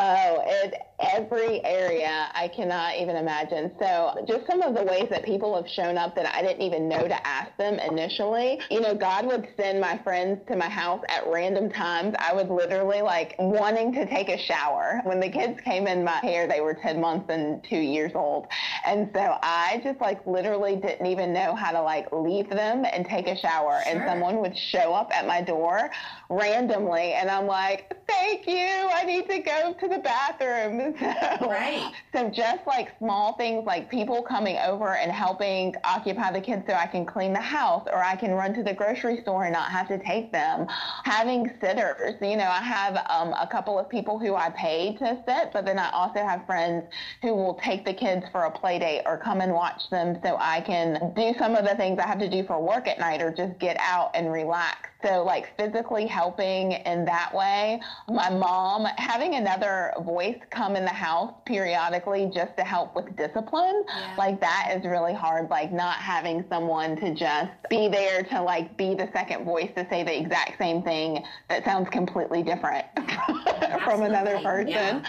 Oh, 0.05 0.43
in 0.65 0.73
every 0.99 1.65
area 1.65 2.29
I 2.35 2.49
cannot 2.49 2.97
even 2.97 3.15
imagine. 3.15 3.71
So, 3.79 4.25
just 4.27 4.49
some 4.51 4.61
of 4.61 4.75
the 4.75 4.83
ways 4.83 5.07
that 5.11 5.25
people 5.25 5.55
have 5.55 5.69
shown 5.69 5.97
up 5.97 6.17
that 6.17 6.35
I 6.35 6.43
didn't 6.43 6.63
even 6.63 6.89
know 6.89 7.07
to 7.07 7.27
ask 7.27 7.57
them 7.57 7.79
initially. 7.79 8.61
You 8.69 8.81
know, 8.81 8.97
God 8.97 9.27
would 9.27 9.47
send 9.57 9.81
my 9.81 9.99
friends 9.99 10.41
to 10.49 10.57
my 10.57 10.69
house 10.69 11.05
at 11.09 11.25
random 11.29 11.71
times. 11.71 12.17
I 12.19 12.33
was 12.33 12.47
literally 12.49 13.01
like 13.01 13.37
wanting 13.39 13.93
to 13.93 14.05
take 14.07 14.29
a 14.29 14.39
shower. 14.39 15.03
When 15.05 15.21
the 15.21 15.29
kids 15.29 15.61
came 15.61 15.87
in 15.87 16.03
my 16.03 16.17
hair, 16.17 16.49
they 16.49 16.61
were 16.61 16.75
10 16.75 17.01
months 17.01 17.27
and 17.29 17.63
two 17.63 17.77
years 17.77 18.11
old. 18.17 18.49
And 18.85 19.09
so 19.15 19.39
I 19.41 19.81
just 19.85 20.01
like 20.01 20.27
literally 20.27 20.75
didn't 20.75 21.07
even 21.07 21.33
know 21.33 21.55
how 21.55 21.71
to 21.71 21.81
like 21.81 22.11
leave 22.11 22.51
them 22.51 22.85
and 22.93 23.07
take 23.07 23.29
a 23.29 23.37
shower. 23.37 23.81
Sure. 23.85 23.95
And 23.95 24.03
someone 24.09 24.41
would 24.41 24.59
show 24.59 24.95
up 24.95 25.13
at 25.15 25.29
my 25.29 25.43
door 25.43 25.91
randomly. 26.29 27.13
And 27.13 27.31
I'm 27.31 27.47
like, 27.47 27.97
thank 28.09 28.49
you. 28.49 28.67
I 28.93 29.05
need 29.05 29.29
to 29.29 29.39
go 29.39 29.75
to 29.79 29.92
the 29.93 29.99
bathroom. 29.99 30.95
So, 30.99 31.07
right. 31.49 31.93
So 32.13 32.31
just 32.31 32.67
like 32.67 32.97
small 32.99 33.35
things 33.35 33.65
like 33.67 33.91
people 33.91 34.23
coming 34.23 34.57
over 34.59 34.97
and 34.97 35.13
helping 35.13 35.75
occupy 35.85 36.33
the 36.33 36.41
kids 36.41 36.65
so 36.67 36.75
I 36.75 36.87
can 36.87 37.05
clean 37.05 37.33
the 37.33 37.41
house 37.41 37.87
or 37.87 38.03
I 38.03 38.17
can 38.17 38.33
run 38.33 38.55
to 38.55 38.63
the 38.63 38.73
grocery 38.73 39.21
store 39.23 39.45
and 39.45 39.53
not 39.53 39.71
have 39.71 39.89
to 39.89 39.99
take 39.99 40.33
them. 40.33 40.67
Having 41.05 41.53
sitters. 41.61 42.15
You 42.21 42.37
know, 42.37 42.49
I 42.49 42.63
have 42.63 42.97
um, 43.11 43.35
a 43.35 43.47
couple 43.51 43.79
of 43.79 43.89
people 43.89 44.19
who 44.19 44.35
I 44.35 44.51
pay 44.51 44.97
to 44.97 45.23
sit, 45.27 45.51
but 45.53 45.65
then 45.65 45.79
I 45.79 45.91
also 45.91 46.21
have 46.21 46.47
friends 46.47 46.85
who 47.21 47.35
will 47.35 47.55
take 47.63 47.85
the 47.85 47.95
kids 47.95 48.25
for 48.33 48.45
a 48.45 48.51
play 48.51 48.79
date 48.79 49.03
or 49.07 49.19
come 49.19 49.41
and 49.41 49.53
watch 49.53 49.91
them 49.91 50.19
so 50.23 50.37
I 50.39 50.61
can 50.63 51.13
do 51.15 51.35
some 51.39 51.55
of 51.55 51.65
the 51.65 51.75
things 51.77 51.99
I 51.99 52.07
have 52.07 52.19
to 52.21 52.31
do 52.31 52.45
for 52.45 52.61
work 52.61 52.89
at 52.89 52.99
night 52.99 53.21
or 53.21 53.33
just 53.33 53.59
get 53.59 53.77
out 53.79 54.11
and 54.15 54.33
relax 54.33 54.89
so, 55.05 55.25
like 55.25 55.57
physically 55.59 56.07
helping 56.07 56.73
in 56.73 57.05
that 57.05 57.35
way. 57.35 57.81
My 58.09 58.31
mom 58.31 58.85
having 58.97 59.35
another 59.35 59.93
voice 60.03 60.39
come 60.51 60.77
in 60.77 60.85
the 60.85 60.91
house 60.91 61.33
periodically 61.45 62.31
just 62.33 62.57
to 62.57 62.65
help 62.65 62.95
with 62.95 63.15
discipline, 63.17 63.85
yeah. 63.89 64.15
like 64.17 64.41
that 64.41 64.75
is 64.77 64.85
really 64.85 65.15
hard. 65.15 65.51
Like 65.51 65.73
not 65.73 65.97
having 65.97 66.45
someone 66.49 66.97
to 66.97 67.15
just 67.15 67.51
be 67.69 67.89
there 67.89 68.23
to 68.25 68.43
like 68.43 68.77
be 68.77 68.95
the 68.95 69.09
second 69.13 69.45
voice 69.45 69.71
to 69.77 69.87
say 69.89 70.03
the 70.03 70.19
exact 70.19 70.59
same 70.59 70.83
thing 70.83 71.25
that 71.49 71.65
sounds 71.65 71.89
completely 71.91 72.43
different 72.43 72.87
from 73.85 74.03
another 74.03 74.39
person. 74.41 74.69
Yeah. 74.69 75.03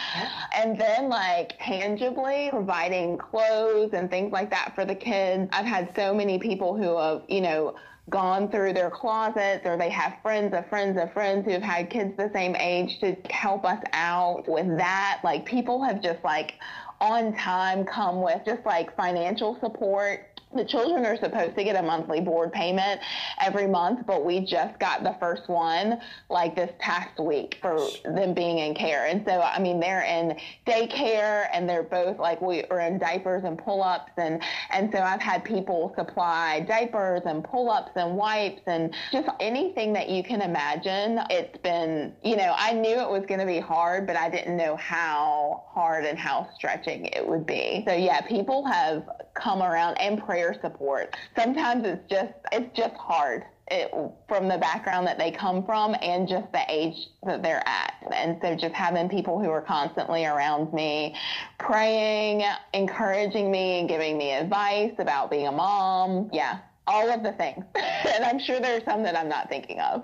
And 0.55 0.79
then 0.79 1.09
like 1.09 1.57
tangibly 1.59 2.49
providing 2.49 3.17
clothes 3.17 3.91
and 3.93 4.09
things 4.09 4.31
like 4.31 4.49
that 4.49 4.73
for 4.75 4.85
the 4.85 4.95
kids. 4.95 5.49
I've 5.51 5.65
had 5.65 5.89
so 5.95 6.13
many 6.13 6.39
people 6.39 6.75
who 6.75 6.97
have, 6.97 7.23
you 7.27 7.41
know, 7.41 7.75
gone 8.09 8.49
through 8.49 8.73
their 8.73 8.89
closets 8.89 9.65
or 9.65 9.77
they 9.77 9.89
have 9.89 10.15
friends 10.21 10.53
of 10.53 10.67
friends 10.67 10.97
of 11.01 11.11
friends 11.13 11.45
who 11.45 11.51
have 11.51 11.61
had 11.61 11.89
kids 11.89 12.15
the 12.17 12.29
same 12.33 12.55
age 12.55 12.99
to 12.99 13.15
help 13.29 13.65
us 13.65 13.81
out 13.93 14.47
with 14.47 14.67
that. 14.77 15.21
Like 15.23 15.45
people 15.45 15.81
have 15.83 16.01
just 16.01 16.23
like 16.23 16.55
on 16.99 17.33
time 17.33 17.85
come 17.85 18.21
with 18.21 18.41
just 18.45 18.65
like 18.65 18.95
financial 18.95 19.57
support 19.59 20.32
the 20.55 20.65
children 20.65 21.05
are 21.05 21.17
supposed 21.17 21.55
to 21.55 21.63
get 21.63 21.75
a 21.75 21.81
monthly 21.81 22.21
board 22.21 22.51
payment 22.51 23.01
every 23.41 23.67
month, 23.67 24.05
but 24.05 24.25
we 24.25 24.39
just 24.39 24.79
got 24.79 25.03
the 25.03 25.15
first 25.19 25.47
one 25.47 25.99
like 26.29 26.55
this 26.55 26.71
past 26.79 27.19
week 27.19 27.57
for 27.61 27.79
them 28.05 28.33
being 28.33 28.59
in 28.59 28.73
care. 28.73 29.07
And 29.07 29.23
so, 29.25 29.41
I 29.41 29.59
mean, 29.59 29.79
they're 29.79 30.03
in 30.03 30.37
daycare 30.67 31.47
and 31.53 31.67
they're 31.67 31.83
both 31.83 32.19
like 32.19 32.41
we 32.41 32.63
are 32.65 32.79
in 32.81 32.97
diapers 32.97 33.43
and 33.45 33.57
pull 33.57 33.83
ups. 33.83 34.11
And, 34.17 34.41
and 34.71 34.91
so 34.91 34.99
I've 34.99 35.21
had 35.21 35.43
people 35.43 35.93
supply 35.97 36.61
diapers 36.61 37.21
and 37.25 37.43
pull 37.43 37.69
ups 37.69 37.91
and 37.95 38.15
wipes 38.15 38.61
and 38.67 38.93
just 39.11 39.29
anything 39.39 39.93
that 39.93 40.09
you 40.09 40.23
can 40.23 40.41
imagine. 40.41 41.19
It's 41.29 41.57
been, 41.59 42.13
you 42.23 42.35
know, 42.35 42.53
I 42.57 42.73
knew 42.73 42.99
it 42.99 43.09
was 43.09 43.25
going 43.27 43.39
to 43.39 43.45
be 43.45 43.59
hard, 43.59 44.07
but 44.07 44.15
I 44.15 44.29
didn't 44.29 44.57
know 44.57 44.75
how 44.75 45.63
hard 45.67 46.05
and 46.05 46.17
how 46.17 46.49
stretching 46.55 47.05
it 47.05 47.27
would 47.27 47.45
be. 47.45 47.83
So, 47.87 47.93
yeah, 47.93 48.21
people 48.21 48.65
have 48.65 49.09
come 49.33 49.61
around 49.61 49.95
and 49.99 50.23
prayer 50.23 50.42
prayer 50.43 50.59
support. 50.61 51.15
Sometimes 51.37 51.85
it's 51.85 52.09
just 52.09 52.33
it's 52.51 52.75
just 52.75 52.95
hard. 52.95 53.43
It, 53.71 53.91
from 54.27 54.49
the 54.49 54.57
background 54.57 55.07
that 55.07 55.17
they 55.17 55.31
come 55.31 55.65
from 55.65 55.95
and 56.01 56.27
just 56.27 56.51
the 56.51 56.63
age 56.67 57.07
that 57.25 57.41
they're 57.41 57.65
at. 57.65 57.93
And 58.13 58.37
so 58.41 58.55
just 58.55 58.75
having 58.75 59.07
people 59.07 59.41
who 59.41 59.49
are 59.49 59.61
constantly 59.61 60.25
around 60.25 60.73
me, 60.73 61.15
praying, 61.59 62.43
encouraging 62.73 63.49
me, 63.49 63.79
and 63.79 63.87
giving 63.87 64.17
me 64.17 64.31
advice 64.31 64.91
about 64.99 65.31
being 65.31 65.47
a 65.47 65.51
mom. 65.51 66.29
Yeah, 66.33 66.59
all 66.87 67.09
of 67.09 67.23
the 67.23 67.31
things. 67.31 67.63
and 67.75 68.25
I'm 68.25 68.37
sure 68.37 68.59
there 68.59 68.75
are 68.75 68.83
some 68.83 69.01
that 69.03 69.17
I'm 69.17 69.29
not 69.29 69.47
thinking 69.47 69.79
of. 69.79 70.03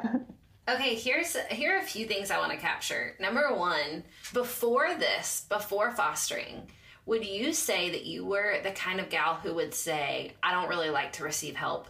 Okay, 0.70 0.96
here's 0.96 1.36
here 1.50 1.76
are 1.76 1.80
a 1.80 1.84
few 1.84 2.06
things 2.06 2.32
I 2.32 2.38
want 2.38 2.52
to 2.52 2.58
capture. 2.58 3.16
Number 3.20 3.54
one, 3.54 4.04
before 4.34 4.96
this, 4.96 5.46
before 5.50 5.92
fostering, 5.92 6.70
would 7.10 7.26
you 7.26 7.54
say 7.54 7.90
that 7.90 8.06
you 8.06 8.24
were 8.24 8.62
the 8.62 8.70
kind 8.70 9.00
of 9.00 9.10
gal 9.10 9.34
who 9.34 9.56
would 9.56 9.74
say, 9.74 10.34
I 10.44 10.52
don't 10.52 10.70
really 10.70 10.92
like 10.92 11.12
to 11.14 11.24
receive 11.24 11.56
help? 11.56 11.88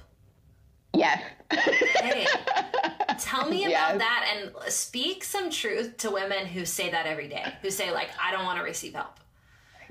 Yes. 0.93 1.21
hey, 1.51 2.25
tell 3.19 3.49
me 3.49 3.67
yes. 3.67 3.69
about 3.69 3.99
that 3.99 4.33
and 4.33 4.71
speak 4.71 5.25
some 5.25 5.49
truth 5.49 5.97
to 5.97 6.09
women 6.09 6.45
who 6.45 6.65
say 6.65 6.89
that 6.91 7.05
every 7.05 7.27
day, 7.27 7.43
who 7.61 7.69
say, 7.69 7.91
like, 7.91 8.09
I 8.19 8.31
don't 8.31 8.45
want 8.45 8.59
to 8.59 8.63
receive 8.63 8.93
help. 8.93 9.19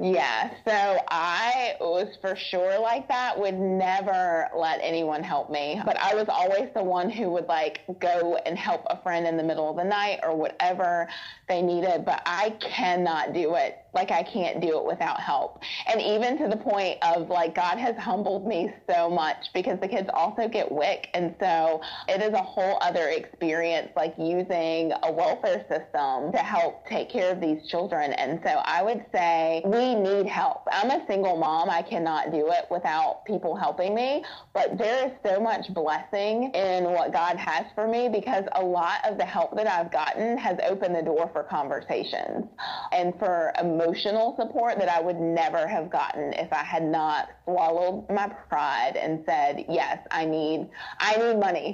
Yeah, 0.01 0.51
so 0.65 1.05
I 1.09 1.75
was 1.81 2.07
for 2.21 2.37
sure 2.37 2.79
like 2.79 3.09
that, 3.09 3.39
would 3.39 3.59
never 3.59 4.49
let 4.57 4.79
anyone 4.81 5.25
help 5.25 5.51
me. 5.51 5.81
But 5.85 5.99
I 5.99 6.15
was 6.15 6.29
always 6.29 6.69
the 6.73 6.85
one 6.85 7.11
who 7.11 7.31
would 7.31 7.47
like 7.47 7.81
go 7.99 8.39
and 8.47 8.57
help 8.57 8.85
a 8.87 9.03
friend 9.03 9.27
in 9.27 9.37
the 9.37 9.43
middle 9.43 9.69
of 9.69 9.77
the 9.77 9.85
night 9.85 10.21
or 10.23 10.37
whatever 10.37 11.09
they 11.49 11.63
needed. 11.63 12.05
But 12.05 12.23
I 12.27 12.51
cannot 12.61 13.33
do 13.33 13.57
it 13.57 13.79
like 13.99 14.13
I 14.13 14.23
can't 14.23 14.61
do 14.61 14.79
it 14.79 14.85
without 14.85 15.21
help. 15.21 15.61
And 15.89 16.01
even 16.01 16.39
to 16.39 16.47
the 16.47 16.57
point 16.57 16.99
of 17.03 17.29
like 17.29 17.55
God 17.55 17.79
has 17.79 17.97
humbled 17.97 18.47
me 18.47 18.73
so 18.89 19.11
much 19.11 19.47
because 19.53 19.81
the 19.81 19.89
kids 19.89 20.09
also 20.15 20.47
get 20.47 20.71
WIC. 20.71 21.09
And 21.15 21.35
so 21.41 21.81
it 22.07 22.23
is 22.23 22.33
a 22.33 22.43
whole 22.43 22.79
other 22.81 23.09
experience 23.09 23.89
like 23.97 24.15
using 24.17 24.93
a 25.03 25.11
welfare 25.11 25.67
system 25.69 26.31
to 26.31 26.39
help 26.39 26.87
take 26.87 27.11
care 27.11 27.33
of 27.33 27.41
these 27.41 27.59
children. 27.69 28.13
And 28.13 28.39
so 28.45 28.61
I 28.65 28.85
would 28.85 29.05
say 29.13 29.63
we 29.65 29.97
need 29.97 30.27
help. 30.27 30.63
I'm 30.71 30.91
a 30.91 31.05
single 31.09 31.37
mom. 31.37 31.69
I 31.69 31.83
cannot 31.83 32.31
do 32.31 32.53
it 32.53 32.67
without 32.71 33.25
people 33.25 33.57
helping 33.57 33.97
me. 33.97 34.25
But 34.55 34.79
there 34.79 35.07
is 35.07 35.13
so 35.27 35.41
much 35.41 35.75
blessing 35.75 36.53
in 36.55 36.85
what 36.85 37.13
God 37.13 37.37
has 37.37 37.67
for 37.75 37.89
me 37.89 38.09
because 38.09 38.45
a 38.53 38.63
lot 38.63 39.01
of 39.05 39.19
the 39.19 39.25
help 39.25 39.57
that 39.57 39.67
I've 39.67 39.91
gotten 39.91 40.39
has 40.39 40.57
opened 40.69 40.95
the 40.95 41.03
door 41.03 41.29
for 41.33 41.43
conversations 41.43 42.47
and 42.93 43.13
for 43.19 43.53
emotional 43.61 43.88
support 44.37 44.79
that 44.79 44.89
I 44.89 45.01
would 45.01 45.21
never 45.21 45.67
have 45.67 45.91
gotten 45.91 46.33
if 46.35 46.53
I 46.53 46.65
had 46.65 46.83
not 46.83 47.31
swallowed 47.45 48.09
my 48.11 48.29
pride 48.49 48.97
and 48.97 49.23
said, 49.27 49.65
yes, 49.69 49.99
I 50.11 50.25
need, 50.25 50.69
I 50.99 51.17
need 51.17 51.39
money. 51.39 51.73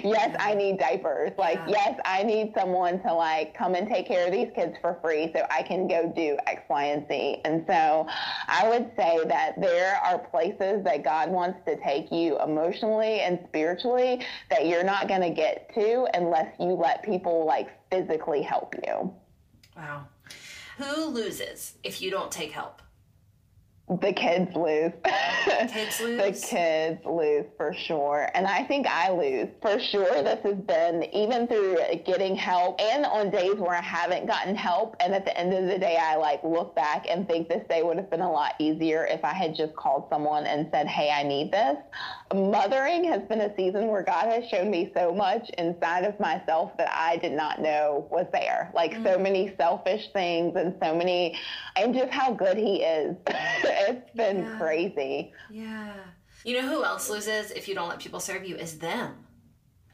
yes, 0.04 0.36
I 0.38 0.54
need 0.54 0.78
diapers. 0.78 1.32
Like, 1.38 1.60
yes, 1.66 1.98
I 2.04 2.22
need 2.22 2.52
someone 2.56 3.02
to 3.02 3.12
like 3.12 3.54
come 3.54 3.74
and 3.74 3.88
take 3.88 4.06
care 4.06 4.26
of 4.26 4.32
these 4.32 4.48
kids 4.54 4.76
for 4.80 4.98
free 5.02 5.30
so 5.34 5.44
I 5.50 5.62
can 5.62 5.88
go 5.88 6.12
do 6.14 6.36
X, 6.46 6.62
Y, 6.68 6.84
and 6.84 7.06
Z. 7.08 7.40
And 7.44 7.64
so 7.66 8.06
I 8.46 8.68
would 8.68 8.90
say 8.96 9.18
that 9.26 9.60
there 9.60 9.96
are 10.04 10.18
places 10.18 10.84
that 10.84 11.04
God 11.04 11.30
wants 11.30 11.58
to 11.66 11.76
take 11.82 12.12
you 12.12 12.38
emotionally 12.40 13.20
and 13.20 13.38
spiritually 13.48 14.24
that 14.50 14.66
you're 14.66 14.84
not 14.84 15.08
going 15.08 15.22
to 15.22 15.30
get 15.30 15.72
to 15.74 16.06
unless 16.14 16.54
you 16.58 16.72
let 16.72 17.02
people 17.02 17.46
like 17.46 17.68
physically 17.90 18.42
help 18.42 18.74
you. 18.86 19.12
Wow. 19.76 20.06
Who 20.78 21.06
loses 21.06 21.74
if 21.82 22.00
you 22.00 22.08
don't 22.08 22.30
take 22.30 22.52
help? 22.52 22.82
The 23.88 24.12
kids 24.12 24.54
lose. 24.54 24.92
Kids 25.72 26.00
lose. 26.00 26.18
the 26.18 26.46
kids 26.46 27.00
lose 27.06 27.46
for 27.56 27.72
sure. 27.72 28.28
And 28.34 28.46
I 28.46 28.64
think 28.64 28.86
I 28.86 29.10
lose 29.10 29.48
for 29.62 29.80
sure. 29.80 30.22
This 30.22 30.38
has 30.44 30.56
been 30.56 31.04
even 31.14 31.48
through 31.48 31.78
getting 32.04 32.36
help 32.36 32.80
and 32.80 33.06
on 33.06 33.30
days 33.30 33.54
where 33.54 33.74
I 33.74 33.80
haven't 33.80 34.26
gotten 34.26 34.54
help. 34.54 34.94
And 35.00 35.14
at 35.14 35.24
the 35.24 35.36
end 35.36 35.54
of 35.54 35.66
the 35.66 35.78
day, 35.78 35.96
I 35.98 36.16
like 36.16 36.44
look 36.44 36.76
back 36.76 37.06
and 37.08 37.26
think 37.26 37.48
this 37.48 37.66
day 37.68 37.82
would 37.82 37.96
have 37.96 38.10
been 38.10 38.20
a 38.20 38.30
lot 38.30 38.54
easier 38.58 39.06
if 39.06 39.24
I 39.24 39.32
had 39.32 39.54
just 39.54 39.74
called 39.74 40.06
someone 40.10 40.46
and 40.46 40.68
said, 40.70 40.86
Hey, 40.86 41.10
I 41.10 41.22
need 41.22 41.50
this. 41.50 41.76
Mothering 42.34 43.04
has 43.04 43.22
been 43.22 43.40
a 43.40 43.56
season 43.56 43.88
where 43.88 44.02
God 44.02 44.26
has 44.26 44.46
shown 44.50 44.70
me 44.70 44.92
so 44.94 45.14
much 45.14 45.48
inside 45.56 46.04
of 46.04 46.18
myself 46.20 46.72
that 46.76 46.90
I 46.92 47.16
did 47.16 47.32
not 47.32 47.60
know 47.60 48.06
was 48.10 48.26
there. 48.32 48.70
Like 48.74 48.92
mm-hmm. 48.92 49.06
so 49.06 49.18
many 49.18 49.54
selfish 49.56 50.10
things 50.12 50.56
and 50.56 50.74
so 50.82 50.94
many, 50.94 51.38
and 51.76 51.94
just 51.94 52.12
how 52.12 52.34
good 52.34 52.58
He 52.58 52.82
is. 52.82 53.16
it's 53.80 54.10
been 54.14 54.38
yeah. 54.38 54.58
crazy. 54.58 55.32
Yeah. 55.50 55.94
You 56.44 56.60
know 56.60 56.68
who 56.68 56.84
else 56.84 57.10
loses 57.10 57.50
if 57.50 57.68
you 57.68 57.74
don't 57.74 57.88
let 57.88 57.98
people 57.98 58.20
serve 58.20 58.44
you 58.44 58.56
is 58.56 58.78
them. 58.78 59.14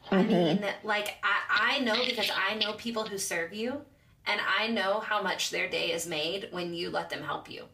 Mm-hmm. 0.05 0.15
I 0.15 0.23
mean, 0.23 0.65
like 0.83 1.15
I, 1.23 1.77
I 1.77 1.79
know 1.79 1.95
because 2.05 2.29
I 2.33 2.55
know 2.55 2.73
people 2.73 3.05
who 3.05 3.17
serve 3.17 3.53
you 3.53 3.81
and 4.27 4.39
I 4.59 4.67
know 4.67 4.99
how 4.99 5.21
much 5.21 5.49
their 5.49 5.69
day 5.69 5.91
is 5.91 6.07
made 6.07 6.49
when 6.51 6.73
you 6.73 6.89
let 6.89 7.09
them 7.09 7.23
help 7.23 7.49
you. 7.49 7.65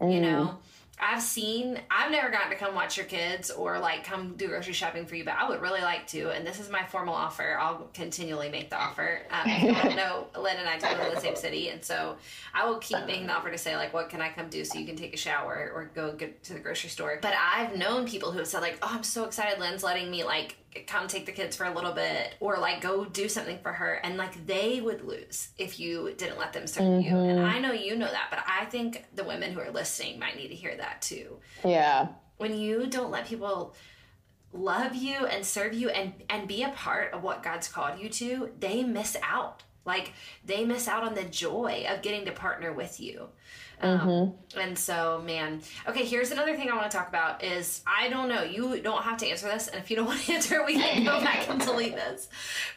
Mm. 0.00 0.14
You 0.14 0.20
know? 0.20 0.58
I've 0.98 1.20
seen, 1.20 1.78
I've 1.90 2.10
never 2.10 2.30
gotten 2.30 2.50
to 2.50 2.56
come 2.56 2.74
watch 2.74 2.96
your 2.96 3.04
kids 3.04 3.50
or 3.50 3.78
like 3.78 4.02
come 4.02 4.34
do 4.36 4.48
grocery 4.48 4.72
shopping 4.72 5.04
for 5.04 5.14
you, 5.14 5.24
but 5.24 5.34
I 5.34 5.48
would 5.48 5.60
really 5.60 5.82
like 5.82 6.06
to. 6.08 6.30
And 6.30 6.46
this 6.46 6.58
is 6.58 6.70
my 6.70 6.84
formal 6.86 7.14
offer. 7.14 7.58
I'll 7.60 7.88
continually 7.92 8.48
make 8.48 8.70
the 8.70 8.76
offer. 8.76 9.20
Um, 9.30 9.42
I 9.46 9.94
know 9.94 10.26
Lynne 10.40 10.56
and 10.56 10.68
I 10.68 10.78
live 10.78 11.08
in 11.08 11.14
the 11.14 11.20
same 11.20 11.36
city. 11.36 11.68
And 11.68 11.84
so 11.84 12.16
I 12.54 12.66
will 12.66 12.78
keep 12.78 13.04
making 13.06 13.26
the 13.26 13.34
offer 13.34 13.50
to 13.50 13.58
say, 13.58 13.76
like, 13.76 13.92
what 13.92 14.08
can 14.08 14.22
I 14.22 14.30
come 14.30 14.48
do 14.48 14.64
so 14.64 14.78
you 14.78 14.86
can 14.86 14.96
take 14.96 15.12
a 15.12 15.18
shower 15.18 15.70
or 15.74 15.90
go 15.94 16.12
get 16.12 16.42
to 16.44 16.54
the 16.54 16.60
grocery 16.60 16.88
store. 16.88 17.18
But 17.20 17.34
I've 17.34 17.76
known 17.76 18.06
people 18.06 18.32
who 18.32 18.38
have 18.38 18.48
said, 18.48 18.62
like, 18.62 18.78
oh, 18.80 18.88
I'm 18.90 19.02
so 19.02 19.24
excited 19.24 19.60
Lynne's 19.60 19.82
letting 19.82 20.10
me 20.10 20.24
like 20.24 20.56
come 20.86 21.08
take 21.08 21.26
the 21.26 21.32
kids 21.32 21.56
for 21.56 21.64
a 21.64 21.74
little 21.74 21.92
bit 21.92 22.34
or 22.40 22.58
like 22.58 22.80
go 22.80 23.04
do 23.04 23.28
something 23.28 23.58
for 23.62 23.72
her 23.72 23.94
and 23.94 24.16
like 24.16 24.46
they 24.46 24.80
would 24.80 25.02
lose 25.02 25.48
if 25.58 25.78
you 25.78 26.14
didn't 26.16 26.38
let 26.38 26.52
them 26.52 26.66
serve 26.66 26.84
mm-hmm. 26.84 27.08
you. 27.08 27.16
And 27.16 27.40
i 27.40 27.58
know 27.58 27.72
you 27.72 27.96
know 27.96 28.10
that 28.10 28.28
but 28.30 28.40
i 28.46 28.64
think 28.66 29.04
the 29.14 29.24
women 29.24 29.52
who 29.52 29.60
are 29.60 29.70
listening 29.70 30.18
might 30.18 30.36
need 30.36 30.48
to 30.48 30.54
hear 30.54 30.76
that 30.76 31.02
too. 31.02 31.38
Yeah. 31.64 32.08
When 32.36 32.58
you 32.58 32.86
don't 32.86 33.10
let 33.10 33.26
people 33.26 33.74
love 34.52 34.94
you 34.94 35.26
and 35.26 35.44
serve 35.44 35.74
you 35.74 35.88
and 35.90 36.12
and 36.30 36.48
be 36.48 36.62
a 36.62 36.70
part 36.70 37.12
of 37.12 37.22
what 37.22 37.42
god's 37.42 37.68
called 37.68 37.98
you 37.98 38.08
to 38.08 38.50
they 38.58 38.82
miss 38.82 39.16
out. 39.22 39.62
Like 39.84 40.12
they 40.44 40.64
miss 40.64 40.88
out 40.88 41.04
on 41.04 41.14
the 41.14 41.24
joy 41.24 41.86
of 41.88 42.02
getting 42.02 42.24
to 42.24 42.32
partner 42.32 42.72
with 42.72 42.98
you 43.00 43.28
um, 43.82 44.00
mm-hmm. 44.00 44.58
And 44.58 44.78
so, 44.78 45.22
man, 45.24 45.60
okay. 45.86 46.04
Here's 46.04 46.30
another 46.30 46.56
thing 46.56 46.70
I 46.70 46.76
want 46.76 46.90
to 46.90 46.96
talk 46.96 47.08
about 47.08 47.44
is 47.44 47.82
I 47.86 48.08
don't 48.08 48.28
know. 48.28 48.42
You 48.42 48.80
don't 48.80 49.02
have 49.02 49.18
to 49.18 49.26
answer 49.26 49.46
this, 49.46 49.68
and 49.68 49.78
if 49.78 49.90
you 49.90 49.96
don't 49.96 50.06
want 50.06 50.20
to 50.22 50.32
answer, 50.32 50.64
we 50.64 50.74
can 50.74 51.04
go 51.04 51.20
back 51.24 51.48
and 51.48 51.60
delete 51.60 51.94
this. 51.94 52.28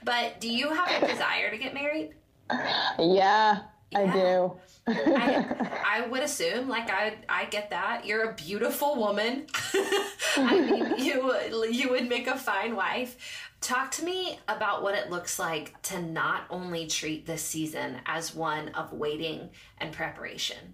But 0.03 0.41
do 0.41 0.51
you 0.51 0.73
have 0.73 1.03
a 1.03 1.07
desire 1.07 1.51
to 1.51 1.57
get 1.57 1.73
married? 1.73 2.11
Yeah, 2.51 3.59
yeah. 3.91 3.99
I 3.99 4.07
do. 4.11 4.53
I, 4.87 5.79
I, 5.85 6.07
would 6.07 6.23
assume, 6.23 6.67
like 6.67 6.89
I, 6.89 7.17
I 7.27 7.45
get 7.45 7.69
that 7.69 8.05
you're 8.05 8.31
a 8.31 8.33
beautiful 8.33 8.95
woman. 8.95 9.45
I 10.35 10.59
mean, 10.59 11.05
you 11.05 11.35
you 11.69 11.89
would 11.91 12.09
make 12.09 12.27
a 12.27 12.37
fine 12.37 12.75
wife. 12.75 13.47
Talk 13.61 13.91
to 13.91 14.05
me 14.05 14.39
about 14.47 14.83
what 14.83 14.95
it 14.95 15.09
looks 15.09 15.37
like 15.37 15.79
to 15.83 16.01
not 16.01 16.43
only 16.49 16.87
treat 16.87 17.25
this 17.25 17.43
season 17.43 17.97
as 18.05 18.33
one 18.33 18.69
of 18.69 18.93
waiting 18.93 19.49
and 19.79 19.91
preparation, 19.91 20.73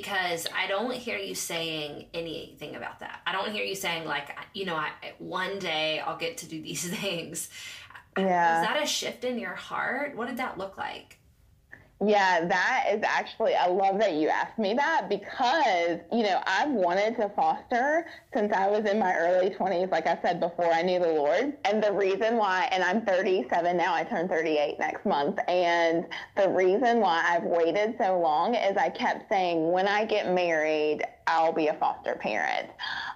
because 0.00 0.48
I 0.52 0.66
don't 0.66 0.92
hear 0.92 1.18
you 1.18 1.36
saying 1.36 2.06
anything 2.12 2.74
about 2.74 2.98
that. 2.98 3.20
I 3.26 3.30
don't 3.30 3.52
hear 3.52 3.64
you 3.64 3.76
saying 3.76 4.06
like, 4.06 4.36
you 4.52 4.64
know, 4.64 4.74
I, 4.74 4.90
one 5.18 5.60
day 5.60 6.00
I'll 6.00 6.16
get 6.16 6.38
to 6.38 6.46
do 6.46 6.60
these 6.60 6.88
things. 6.98 7.48
Yeah. 8.18 8.60
Is 8.60 8.66
that 8.66 8.82
a 8.82 8.86
shift 8.86 9.24
in 9.24 9.38
your 9.38 9.54
heart? 9.54 10.16
What 10.16 10.26
did 10.26 10.38
that 10.38 10.58
look 10.58 10.76
like? 10.76 11.18
Yeah, 12.06 12.44
that 12.46 12.86
is 12.92 13.02
actually, 13.02 13.54
I 13.54 13.68
love 13.68 13.98
that 14.00 14.14
you 14.14 14.28
asked 14.28 14.58
me 14.58 14.74
that 14.74 15.08
because, 15.08 16.00
you 16.12 16.22
know, 16.24 16.42
I've 16.46 16.70
wanted 16.70 17.16
to 17.16 17.30
foster 17.30 18.06
since 18.34 18.52
I 18.52 18.68
was 18.68 18.84
in 18.84 18.98
my 18.98 19.14
early 19.14 19.50
20s, 19.50 19.90
like 19.90 20.06
I 20.06 20.18
said 20.20 20.40
before, 20.40 20.72
I 20.72 20.82
knew 20.82 20.98
the 20.98 21.12
Lord. 21.12 21.56
And 21.64 21.82
the 21.82 21.92
reason 21.92 22.36
why, 22.36 22.68
and 22.72 22.82
I'm 22.82 23.06
37 23.06 23.76
now, 23.76 23.94
I 23.94 24.04
turn 24.04 24.28
38 24.28 24.78
next 24.78 25.06
month. 25.06 25.38
And 25.48 26.06
the 26.36 26.50
reason 26.50 27.00
why 27.00 27.24
I've 27.26 27.44
waited 27.44 27.94
so 27.98 28.18
long 28.18 28.54
is 28.54 28.76
I 28.76 28.90
kept 28.90 29.28
saying, 29.28 29.70
when 29.70 29.86
I 29.86 30.04
get 30.04 30.32
married, 30.32 31.04
I'll 31.26 31.52
be 31.52 31.68
a 31.68 31.74
foster 31.74 32.14
parent. 32.16 32.68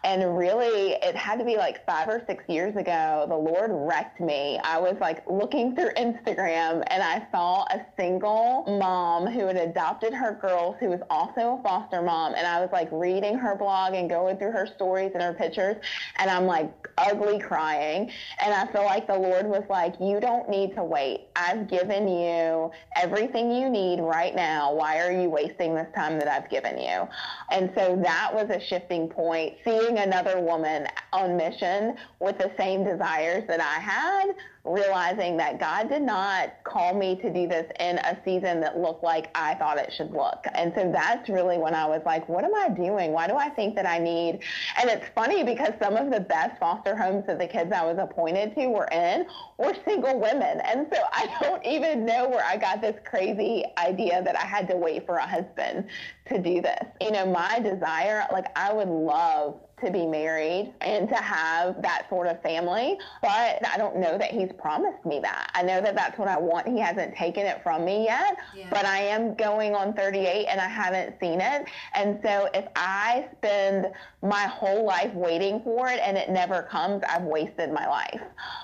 And 0.04 0.36
really, 0.36 0.92
it 1.02 1.14
had 1.14 1.38
to 1.38 1.44
be 1.44 1.56
like 1.56 1.84
five 1.84 2.08
or 2.08 2.22
six 2.26 2.44
years 2.48 2.74
ago. 2.76 3.26
The 3.28 3.36
Lord 3.36 3.70
wrecked 3.72 4.20
me. 4.20 4.58
I 4.64 4.78
was 4.78 4.96
like 5.00 5.28
looking 5.28 5.74
through 5.74 5.90
Instagram 5.90 6.84
and 6.86 7.02
I 7.02 7.26
saw 7.30 7.64
a 7.64 7.84
single 7.98 8.64
mom 8.78 9.26
who 9.26 9.46
had 9.46 9.56
adopted 9.56 10.14
her 10.14 10.38
girls 10.40 10.76
who 10.80 10.88
was 10.88 11.00
also 11.10 11.58
a 11.58 11.62
foster 11.62 12.00
mom. 12.00 12.34
And 12.34 12.46
I 12.46 12.60
was 12.60 12.70
like 12.72 12.88
reading 12.92 13.36
her 13.36 13.54
blog 13.56 13.94
and 13.94 14.08
going 14.08 14.38
through 14.38 14.52
her 14.52 14.66
stories 14.66 15.10
and 15.14 15.22
her 15.22 15.34
pictures. 15.34 15.76
And 16.16 16.30
I'm 16.30 16.46
like 16.46 16.72
ugly 16.96 17.38
crying. 17.38 18.10
And 18.42 18.54
I 18.54 18.70
feel 18.72 18.84
like 18.84 19.06
the 19.06 19.18
Lord 19.18 19.46
was 19.46 19.64
like, 19.68 19.94
You 20.00 20.20
don't 20.20 20.48
need 20.48 20.74
to 20.76 20.84
wait. 20.84 21.26
I've 21.36 21.68
given 21.68 22.08
you 22.08 22.70
everything 22.96 23.50
you 23.50 23.68
need 23.68 24.00
right 24.00 24.34
now. 24.34 24.72
Why 24.72 25.00
are 25.00 25.12
you 25.12 25.28
wasting 25.28 25.74
this 25.74 25.88
time 25.94 26.18
that 26.18 26.28
I've 26.28 26.48
given 26.48 26.78
you? 26.78 27.06
And 27.50 27.70
so 27.76 27.97
that 28.02 28.30
was 28.32 28.50
a 28.50 28.60
shifting 28.60 29.08
point. 29.08 29.54
Seeing 29.64 29.98
another 29.98 30.40
woman 30.40 30.86
on 31.12 31.36
mission 31.36 31.96
with 32.20 32.38
the 32.38 32.50
same 32.58 32.84
desires 32.84 33.44
that 33.48 33.60
I 33.60 33.80
had 33.80 34.34
realizing 34.68 35.36
that 35.38 35.58
God 35.58 35.88
did 35.88 36.02
not 36.02 36.52
call 36.64 36.94
me 36.94 37.16
to 37.16 37.32
do 37.32 37.48
this 37.48 37.70
in 37.80 37.98
a 37.98 38.18
season 38.24 38.60
that 38.60 38.78
looked 38.78 39.02
like 39.02 39.30
I 39.34 39.54
thought 39.54 39.78
it 39.78 39.92
should 39.96 40.12
look. 40.12 40.44
And 40.54 40.72
so 40.76 40.90
that's 40.92 41.28
really 41.28 41.58
when 41.58 41.74
I 41.74 41.86
was 41.86 42.02
like, 42.04 42.28
what 42.28 42.44
am 42.44 42.54
I 42.54 42.68
doing? 42.68 43.12
Why 43.12 43.26
do 43.26 43.36
I 43.36 43.48
think 43.48 43.74
that 43.76 43.86
I 43.86 43.98
need? 43.98 44.40
And 44.80 44.90
it's 44.90 45.06
funny 45.14 45.42
because 45.42 45.72
some 45.80 45.96
of 45.96 46.10
the 46.10 46.20
best 46.20 46.58
foster 46.60 46.96
homes 46.96 47.26
that 47.26 47.38
the 47.38 47.46
kids 47.46 47.72
I 47.72 47.84
was 47.84 47.98
appointed 47.98 48.54
to 48.56 48.66
were 48.68 48.88
in 48.92 49.26
were 49.56 49.74
single 49.84 50.20
women. 50.20 50.60
And 50.60 50.86
so 50.92 51.00
I 51.12 51.28
don't 51.40 51.64
even 51.64 52.04
know 52.04 52.28
where 52.28 52.44
I 52.44 52.56
got 52.56 52.80
this 52.80 52.96
crazy 53.04 53.64
idea 53.78 54.22
that 54.22 54.36
I 54.36 54.44
had 54.44 54.68
to 54.68 54.76
wait 54.76 55.06
for 55.06 55.16
a 55.16 55.26
husband 55.26 55.86
to 56.28 56.38
do 56.38 56.60
this. 56.60 56.84
You 57.00 57.10
know, 57.10 57.26
my 57.26 57.58
desire, 57.60 58.26
like 58.32 58.46
I 58.56 58.72
would 58.72 58.88
love 58.88 59.60
to 59.84 59.90
be 59.90 60.06
married 60.06 60.72
and 60.80 61.08
to 61.08 61.16
have 61.16 61.80
that 61.82 62.06
sort 62.08 62.26
of 62.26 62.40
family. 62.42 62.98
But 63.22 63.66
I 63.66 63.76
don't 63.76 63.96
know 63.96 64.18
that 64.18 64.30
he's 64.30 64.50
promised 64.58 65.04
me 65.04 65.20
that. 65.20 65.50
I 65.54 65.62
know 65.62 65.80
that 65.80 65.94
that's 65.94 66.18
what 66.18 66.28
I 66.28 66.38
want. 66.38 66.66
He 66.68 66.78
hasn't 66.78 67.14
taken 67.14 67.46
it 67.46 67.62
from 67.62 67.84
me 67.84 68.04
yet, 68.04 68.36
yeah. 68.56 68.68
but 68.70 68.84
I 68.84 68.98
am 68.98 69.34
going 69.34 69.74
on 69.74 69.94
38 69.94 70.46
and 70.46 70.60
I 70.60 70.68
haven't 70.68 71.18
seen 71.20 71.40
it. 71.40 71.66
And 71.94 72.18
so 72.22 72.48
if 72.54 72.66
I 72.76 73.28
spend 73.38 73.86
my 74.22 74.46
whole 74.46 74.84
life 74.84 75.12
waiting 75.14 75.60
for 75.62 75.88
it 75.88 76.00
and 76.02 76.16
it 76.16 76.30
never 76.30 76.62
comes, 76.62 77.02
I've 77.08 77.22
wasted 77.22 77.72
my 77.72 77.86
life. 77.86 78.20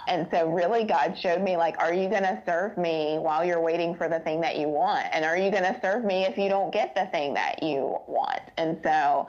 And 0.08 0.26
so 0.30 0.50
really 0.50 0.84
God 0.84 1.16
showed 1.18 1.42
me 1.42 1.56
like, 1.56 1.78
are 1.78 1.94
you 1.94 2.08
going 2.08 2.22
to 2.22 2.42
serve 2.46 2.76
me 2.76 3.18
while 3.18 3.44
you're 3.44 3.60
waiting 3.60 3.94
for 3.94 4.08
the 4.08 4.20
thing 4.20 4.40
that 4.40 4.58
you 4.58 4.68
want? 4.68 5.06
And 5.12 5.24
are 5.24 5.36
you 5.36 5.50
going 5.50 5.62
to 5.62 5.78
serve 5.80 6.04
me 6.04 6.24
if 6.24 6.36
you 6.36 6.48
don't 6.48 6.72
get 6.72 6.94
the 6.94 7.06
thing 7.06 7.34
that 7.34 7.62
you 7.62 7.98
want? 8.06 8.40
And 8.56 8.78
so 8.82 9.26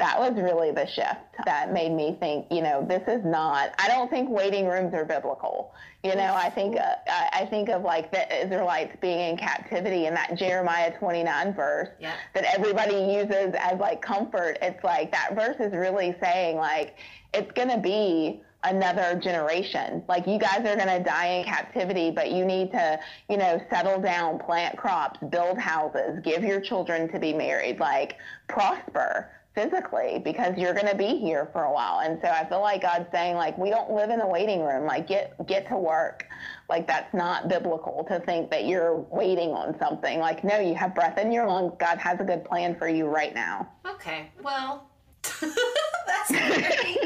that 0.00 0.18
was 0.18 0.32
really 0.34 0.70
the 0.70 0.86
shift 0.86 1.44
that 1.44 1.74
made 1.74 1.92
me 1.92 2.16
think, 2.18 2.46
you 2.50 2.62
know, 2.62 2.82
this 2.88 3.02
is 3.06 3.22
not, 3.22 3.74
I 3.78 3.86
don't 3.86 4.08
think 4.08 4.30
waiting 4.30 4.66
rooms 4.66 4.94
are 4.94 5.04
biblical. 5.04 5.74
You 6.02 6.14
know, 6.14 6.34
I 6.34 6.48
think, 6.48 6.78
uh, 6.80 6.94
I 7.06 7.46
think 7.50 7.68
of 7.68 7.82
like 7.82 8.10
the 8.10 8.44
Israelites 8.44 8.96
being 9.02 9.20
in 9.20 9.36
captivity 9.36 10.06
in 10.06 10.14
that 10.14 10.36
Jeremiah 10.36 10.96
29 10.98 11.52
verse 11.52 11.90
yeah. 12.00 12.14
that 12.32 12.44
everybody 12.44 12.94
uses 12.94 13.54
as 13.58 13.78
like 13.78 14.00
comfort. 14.00 14.56
It's 14.62 14.82
like 14.82 15.12
that 15.12 15.34
verse 15.34 15.56
is 15.60 15.74
really 15.74 16.16
saying 16.22 16.56
like, 16.56 16.96
it's 17.34 17.52
going 17.52 17.68
to 17.68 17.78
be 17.78 18.40
another 18.64 19.20
generation. 19.22 20.02
Like 20.08 20.26
you 20.26 20.38
guys 20.38 20.60
are 20.60 20.76
going 20.76 20.98
to 20.98 21.02
die 21.04 21.26
in 21.26 21.44
captivity, 21.44 22.10
but 22.10 22.30
you 22.30 22.46
need 22.46 22.72
to, 22.72 22.98
you 23.28 23.36
know, 23.36 23.60
settle 23.68 24.00
down, 24.00 24.38
plant 24.38 24.78
crops, 24.78 25.20
build 25.28 25.58
houses, 25.58 26.20
give 26.24 26.42
your 26.42 26.62
children 26.62 27.12
to 27.12 27.18
be 27.18 27.34
married, 27.34 27.80
like 27.80 28.16
prosper 28.48 29.30
physically 29.60 30.20
because 30.24 30.56
you're 30.56 30.74
going 30.74 30.86
to 30.86 30.96
be 30.96 31.18
here 31.18 31.48
for 31.52 31.64
a 31.64 31.72
while. 31.72 32.00
And 32.00 32.18
so 32.22 32.28
I 32.28 32.48
feel 32.48 32.60
like 32.60 32.82
God's 32.82 33.10
saying 33.12 33.36
like 33.36 33.56
we 33.58 33.70
don't 33.70 33.90
live 33.90 34.10
in 34.10 34.20
a 34.20 34.26
waiting 34.26 34.62
room. 34.64 34.86
Like 34.86 35.06
get 35.06 35.34
get 35.46 35.68
to 35.68 35.76
work. 35.76 36.26
Like 36.68 36.86
that's 36.86 37.12
not 37.12 37.48
biblical 37.48 38.04
to 38.08 38.20
think 38.20 38.50
that 38.50 38.66
you're 38.66 38.96
waiting 39.10 39.50
on 39.50 39.78
something. 39.78 40.18
Like 40.18 40.44
no, 40.44 40.58
you 40.58 40.74
have 40.74 40.94
breath 40.94 41.18
in 41.18 41.32
your 41.32 41.46
lungs. 41.46 41.74
God 41.78 41.98
has 41.98 42.20
a 42.20 42.24
good 42.24 42.44
plan 42.44 42.76
for 42.76 42.88
you 42.88 43.06
right 43.06 43.34
now. 43.34 43.68
Okay. 43.86 44.30
Well, 44.42 44.88
that's 45.22 46.30
very 46.30 46.98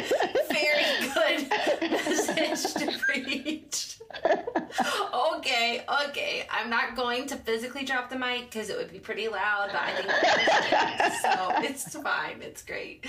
very 0.50 1.04
good 1.14 1.50
message 1.90 2.74
to 2.74 2.98
preach. 2.98 3.93
okay, 5.36 5.84
okay. 6.08 6.46
I'm 6.50 6.70
not 6.70 6.96
going 6.96 7.26
to 7.28 7.36
physically 7.36 7.84
drop 7.84 8.10
the 8.10 8.18
mic 8.18 8.50
because 8.50 8.70
it 8.70 8.76
would 8.76 8.92
be 8.92 8.98
pretty 8.98 9.28
loud, 9.28 9.70
but 9.72 9.80
I 9.80 9.94
think 9.94 11.12
so. 11.22 11.52
It's 11.68 11.96
fine. 12.02 12.42
It's 12.42 12.62
great. 12.62 13.06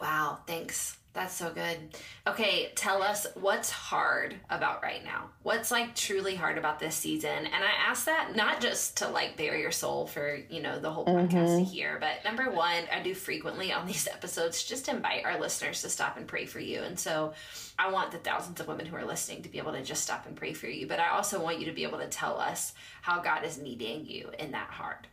Wow. 0.00 0.38
Thanks. 0.46 0.96
That's 1.14 1.32
so 1.32 1.52
good. 1.52 1.78
Okay, 2.26 2.72
tell 2.74 3.00
us 3.00 3.28
what's 3.34 3.70
hard 3.70 4.34
about 4.50 4.82
right 4.82 5.04
now. 5.04 5.30
What's 5.44 5.70
like 5.70 5.94
truly 5.94 6.34
hard 6.34 6.58
about 6.58 6.80
this 6.80 6.96
season? 6.96 7.30
And 7.30 7.54
I 7.54 7.70
ask 7.88 8.06
that 8.06 8.34
not 8.34 8.60
just 8.60 8.96
to 8.96 9.08
like 9.08 9.36
bare 9.36 9.56
your 9.56 9.70
soul 9.70 10.08
for, 10.08 10.40
you 10.50 10.60
know, 10.60 10.80
the 10.80 10.90
whole 10.90 11.06
podcast 11.06 11.30
mm-hmm. 11.30 11.58
to 11.58 11.64
hear, 11.64 11.98
but 12.00 12.28
number 12.28 12.50
one, 12.50 12.82
I 12.92 13.00
do 13.00 13.14
frequently 13.14 13.72
on 13.72 13.86
these 13.86 14.08
episodes 14.08 14.64
just 14.64 14.88
invite 14.88 15.24
our 15.24 15.38
listeners 15.38 15.82
to 15.82 15.88
stop 15.88 16.16
and 16.16 16.26
pray 16.26 16.46
for 16.46 16.58
you. 16.58 16.80
And 16.80 16.98
so 16.98 17.32
I 17.78 17.92
want 17.92 18.10
the 18.10 18.18
thousands 18.18 18.58
of 18.58 18.66
women 18.66 18.84
who 18.84 18.96
are 18.96 19.04
listening 19.04 19.42
to 19.44 19.48
be 19.48 19.58
able 19.58 19.72
to 19.72 19.84
just 19.84 20.02
stop 20.02 20.26
and 20.26 20.34
pray 20.34 20.52
for 20.52 20.66
you. 20.66 20.88
But 20.88 20.98
I 20.98 21.10
also 21.10 21.40
want 21.40 21.60
you 21.60 21.66
to 21.66 21.72
be 21.72 21.84
able 21.84 21.98
to 21.98 22.08
tell 22.08 22.40
us 22.40 22.72
how 23.02 23.20
God 23.20 23.44
is 23.44 23.56
meeting 23.60 24.04
you 24.04 24.30
in 24.40 24.50
that 24.50 24.68
hard. 24.68 25.06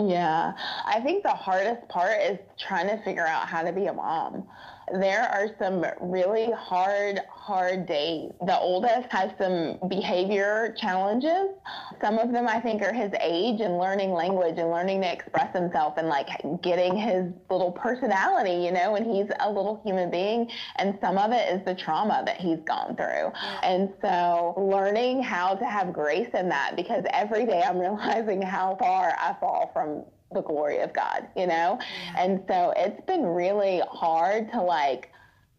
Yeah, 0.00 0.54
I 0.84 1.00
think 1.00 1.22
the 1.22 1.30
hardest 1.30 1.86
part 1.88 2.20
is 2.22 2.38
trying 2.58 2.88
to 2.88 2.96
figure 3.04 3.26
out 3.26 3.46
how 3.46 3.62
to 3.62 3.72
be 3.72 3.86
a 3.86 3.92
mom 3.92 4.48
there 5.00 5.22
are 5.22 5.48
some 5.58 5.84
really 6.00 6.50
hard, 6.52 7.20
hard 7.30 7.86
days. 7.86 8.30
The 8.44 8.58
oldest 8.58 9.10
has 9.10 9.30
some 9.40 9.78
behavior 9.88 10.74
challenges. 10.78 11.48
Some 12.00 12.18
of 12.18 12.32
them 12.32 12.48
I 12.48 12.60
think 12.60 12.82
are 12.82 12.92
his 12.92 13.12
age 13.20 13.60
and 13.60 13.78
learning 13.78 14.12
language 14.12 14.58
and 14.58 14.70
learning 14.70 15.02
to 15.02 15.12
express 15.12 15.54
himself 15.54 15.94
and 15.96 16.08
like 16.08 16.28
getting 16.62 16.96
his 16.96 17.26
little 17.50 17.72
personality, 17.72 18.64
you 18.64 18.72
know, 18.72 18.96
and 18.96 19.06
he's 19.06 19.30
a 19.40 19.50
little 19.50 19.80
human 19.84 20.10
being. 20.10 20.50
And 20.76 20.98
some 21.00 21.18
of 21.18 21.32
it 21.32 21.52
is 21.54 21.64
the 21.64 21.74
trauma 21.74 22.22
that 22.26 22.40
he's 22.40 22.60
gone 22.66 22.96
through. 22.96 23.32
And 23.62 23.92
so 24.02 24.54
learning 24.56 25.22
how 25.22 25.54
to 25.54 25.64
have 25.64 25.92
grace 25.92 26.30
in 26.34 26.48
that 26.48 26.76
because 26.76 27.04
every 27.12 27.46
day 27.46 27.62
I'm 27.62 27.78
realizing 27.82 28.42
how 28.42 28.76
far 28.78 29.14
I 29.18 29.34
fall 29.40 29.70
from 29.72 30.04
the 30.34 30.42
glory 30.42 30.78
of 30.78 30.92
God, 30.92 31.28
you 31.36 31.46
know? 31.46 31.78
And 32.16 32.42
so 32.48 32.72
it's 32.76 33.00
been 33.06 33.24
really 33.24 33.82
hard 33.90 34.50
to 34.52 34.60
like 34.60 35.10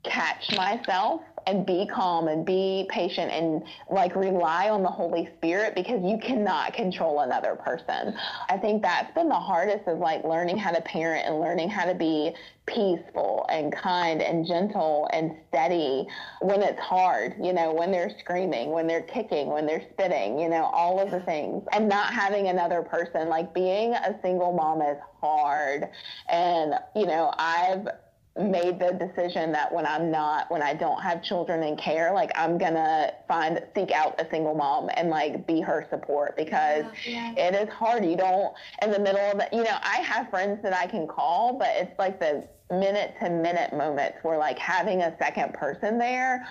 catch 0.04 0.56
myself 0.56 1.22
and 1.48 1.66
be 1.66 1.86
calm 1.86 2.28
and 2.28 2.46
be 2.46 2.88
patient 2.90 3.32
and 3.32 3.64
like 3.90 4.16
rely 4.16 4.70
on 4.70 4.84
the 4.84 4.90
Holy 4.90 5.30
Spirit 5.38 5.76
because 5.76 6.02
you 6.04 6.18
cannot 6.18 6.74
control 6.74 7.22
another 7.22 7.56
person. 7.56 8.16
I 8.50 8.58
think 8.58 8.82
that's 8.82 9.14
been 9.14 9.30
the 9.30 9.36
hardest 9.36 9.88
is 9.88 10.00
like 10.00 10.24
learning 10.24 10.58
how 10.58 10.72
to 10.72 10.82
parent 10.82 11.28
and 11.28 11.40
learning 11.40 11.70
how 11.70 11.86
to 11.86 11.96
be 11.96 12.34
peaceful 12.66 13.46
and 13.50 13.74
kind 13.74 14.22
and 14.22 14.48
gentle 14.48 15.10
and 15.12 15.36
steady 15.50 16.08
when 16.42 16.62
it's 16.62 16.80
hard, 16.80 17.36
you 17.42 17.54
know, 17.54 17.74
when 17.74 17.92
they're 17.92 18.16
screaming, 18.20 18.72
when 18.72 18.88
they're 18.88 19.02
kicking, 19.02 19.48
when 19.48 19.66
they're 19.66 19.86
spitting, 19.92 20.40
you 20.40 20.50
know, 20.50 20.64
all 20.66 21.00
of 21.00 21.12
the 21.12 21.20
things. 21.22 21.64
And 21.74 21.90
not 21.90 22.14
having 22.14 22.48
another 22.48 22.82
person, 22.82 23.28
like 23.28 23.54
being 23.54 23.94
a 23.94 24.18
single 24.22 24.54
mom 24.54 24.82
is 24.82 24.98
hard. 25.20 25.90
And, 26.30 26.76
you 26.96 27.06
know, 27.06 27.34
I've 27.38 27.88
made 28.36 28.80
the 28.80 28.94
decision 28.94 29.52
that 29.52 29.72
when 29.72 29.86
I'm 29.86 30.10
not, 30.10 30.50
when 30.50 30.64
I 30.64 30.74
don't 30.74 31.02
have 31.02 31.22
children 31.22 31.62
in 31.62 31.78
care, 31.78 32.14
like 32.14 32.32
I'm 32.36 32.58
gonna 32.58 33.14
find, 33.28 33.62
seek 33.76 33.92
out 33.92 34.20
a 34.20 34.28
single 34.32 34.56
mom 34.56 34.90
and 34.96 35.10
like 35.10 35.46
be 35.46 35.62
her 35.62 35.86
support 35.92 36.36
because 36.36 36.86
yeah, 37.06 37.34
yeah. 37.36 37.48
it 37.48 37.56
is 37.56 37.70
hard. 37.70 38.04
You 38.04 38.18
don't, 38.18 38.54
in 38.82 38.92
the 38.92 39.00
middle 39.00 39.22
of 39.22 39.40
it, 39.40 39.50
you 39.54 39.64
know, 39.64 39.78
I 39.84 39.98
have 39.98 40.30
friends 40.30 40.64
that 40.64 40.74
I 40.74 40.88
can 40.88 41.08
call, 41.08 41.54
but 41.60 41.70
it's 41.74 41.98
like 42.00 42.20
the 42.20 42.48
minute 42.72 43.14
to 43.22 43.30
minute 43.30 43.72
moments 43.72 44.18
where 44.24 44.38
like 44.38 44.58
having 44.58 45.04
a 45.04 45.16
second 45.20 45.54
person 45.54 46.00
there 46.00 46.48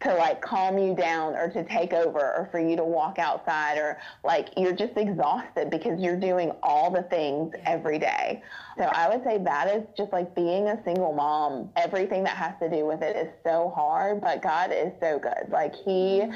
to 0.00 0.14
like 0.14 0.40
calm 0.40 0.78
you 0.78 0.94
down 0.94 1.34
or 1.34 1.50
to 1.50 1.64
take 1.64 1.92
over 1.92 2.18
or 2.20 2.48
for 2.52 2.60
you 2.60 2.76
to 2.76 2.84
walk 2.84 3.18
outside 3.18 3.78
or 3.78 3.98
like 4.22 4.48
you're 4.56 4.74
just 4.74 4.96
exhausted 4.96 5.70
because 5.70 6.00
you're 6.00 6.18
doing 6.18 6.52
all 6.62 6.90
the 6.90 7.02
things 7.04 7.52
every 7.66 7.98
day. 7.98 8.40
So 8.76 8.84
I 8.84 9.08
would 9.08 9.24
say 9.24 9.38
that 9.38 9.74
is 9.74 9.82
just 9.96 10.12
like 10.12 10.36
being 10.36 10.68
a 10.68 10.80
single 10.84 11.12
mom. 11.12 11.70
Everything 11.74 12.22
that 12.24 12.36
has 12.36 12.54
to 12.60 12.70
do 12.70 12.86
with 12.86 13.02
it 13.02 13.16
is 13.16 13.28
so 13.42 13.72
hard, 13.74 14.20
but 14.20 14.40
God 14.40 14.70
is 14.72 14.92
so 15.00 15.18
good. 15.18 15.50
Like 15.50 15.74
he 15.74 16.20
mm-hmm. 16.20 16.32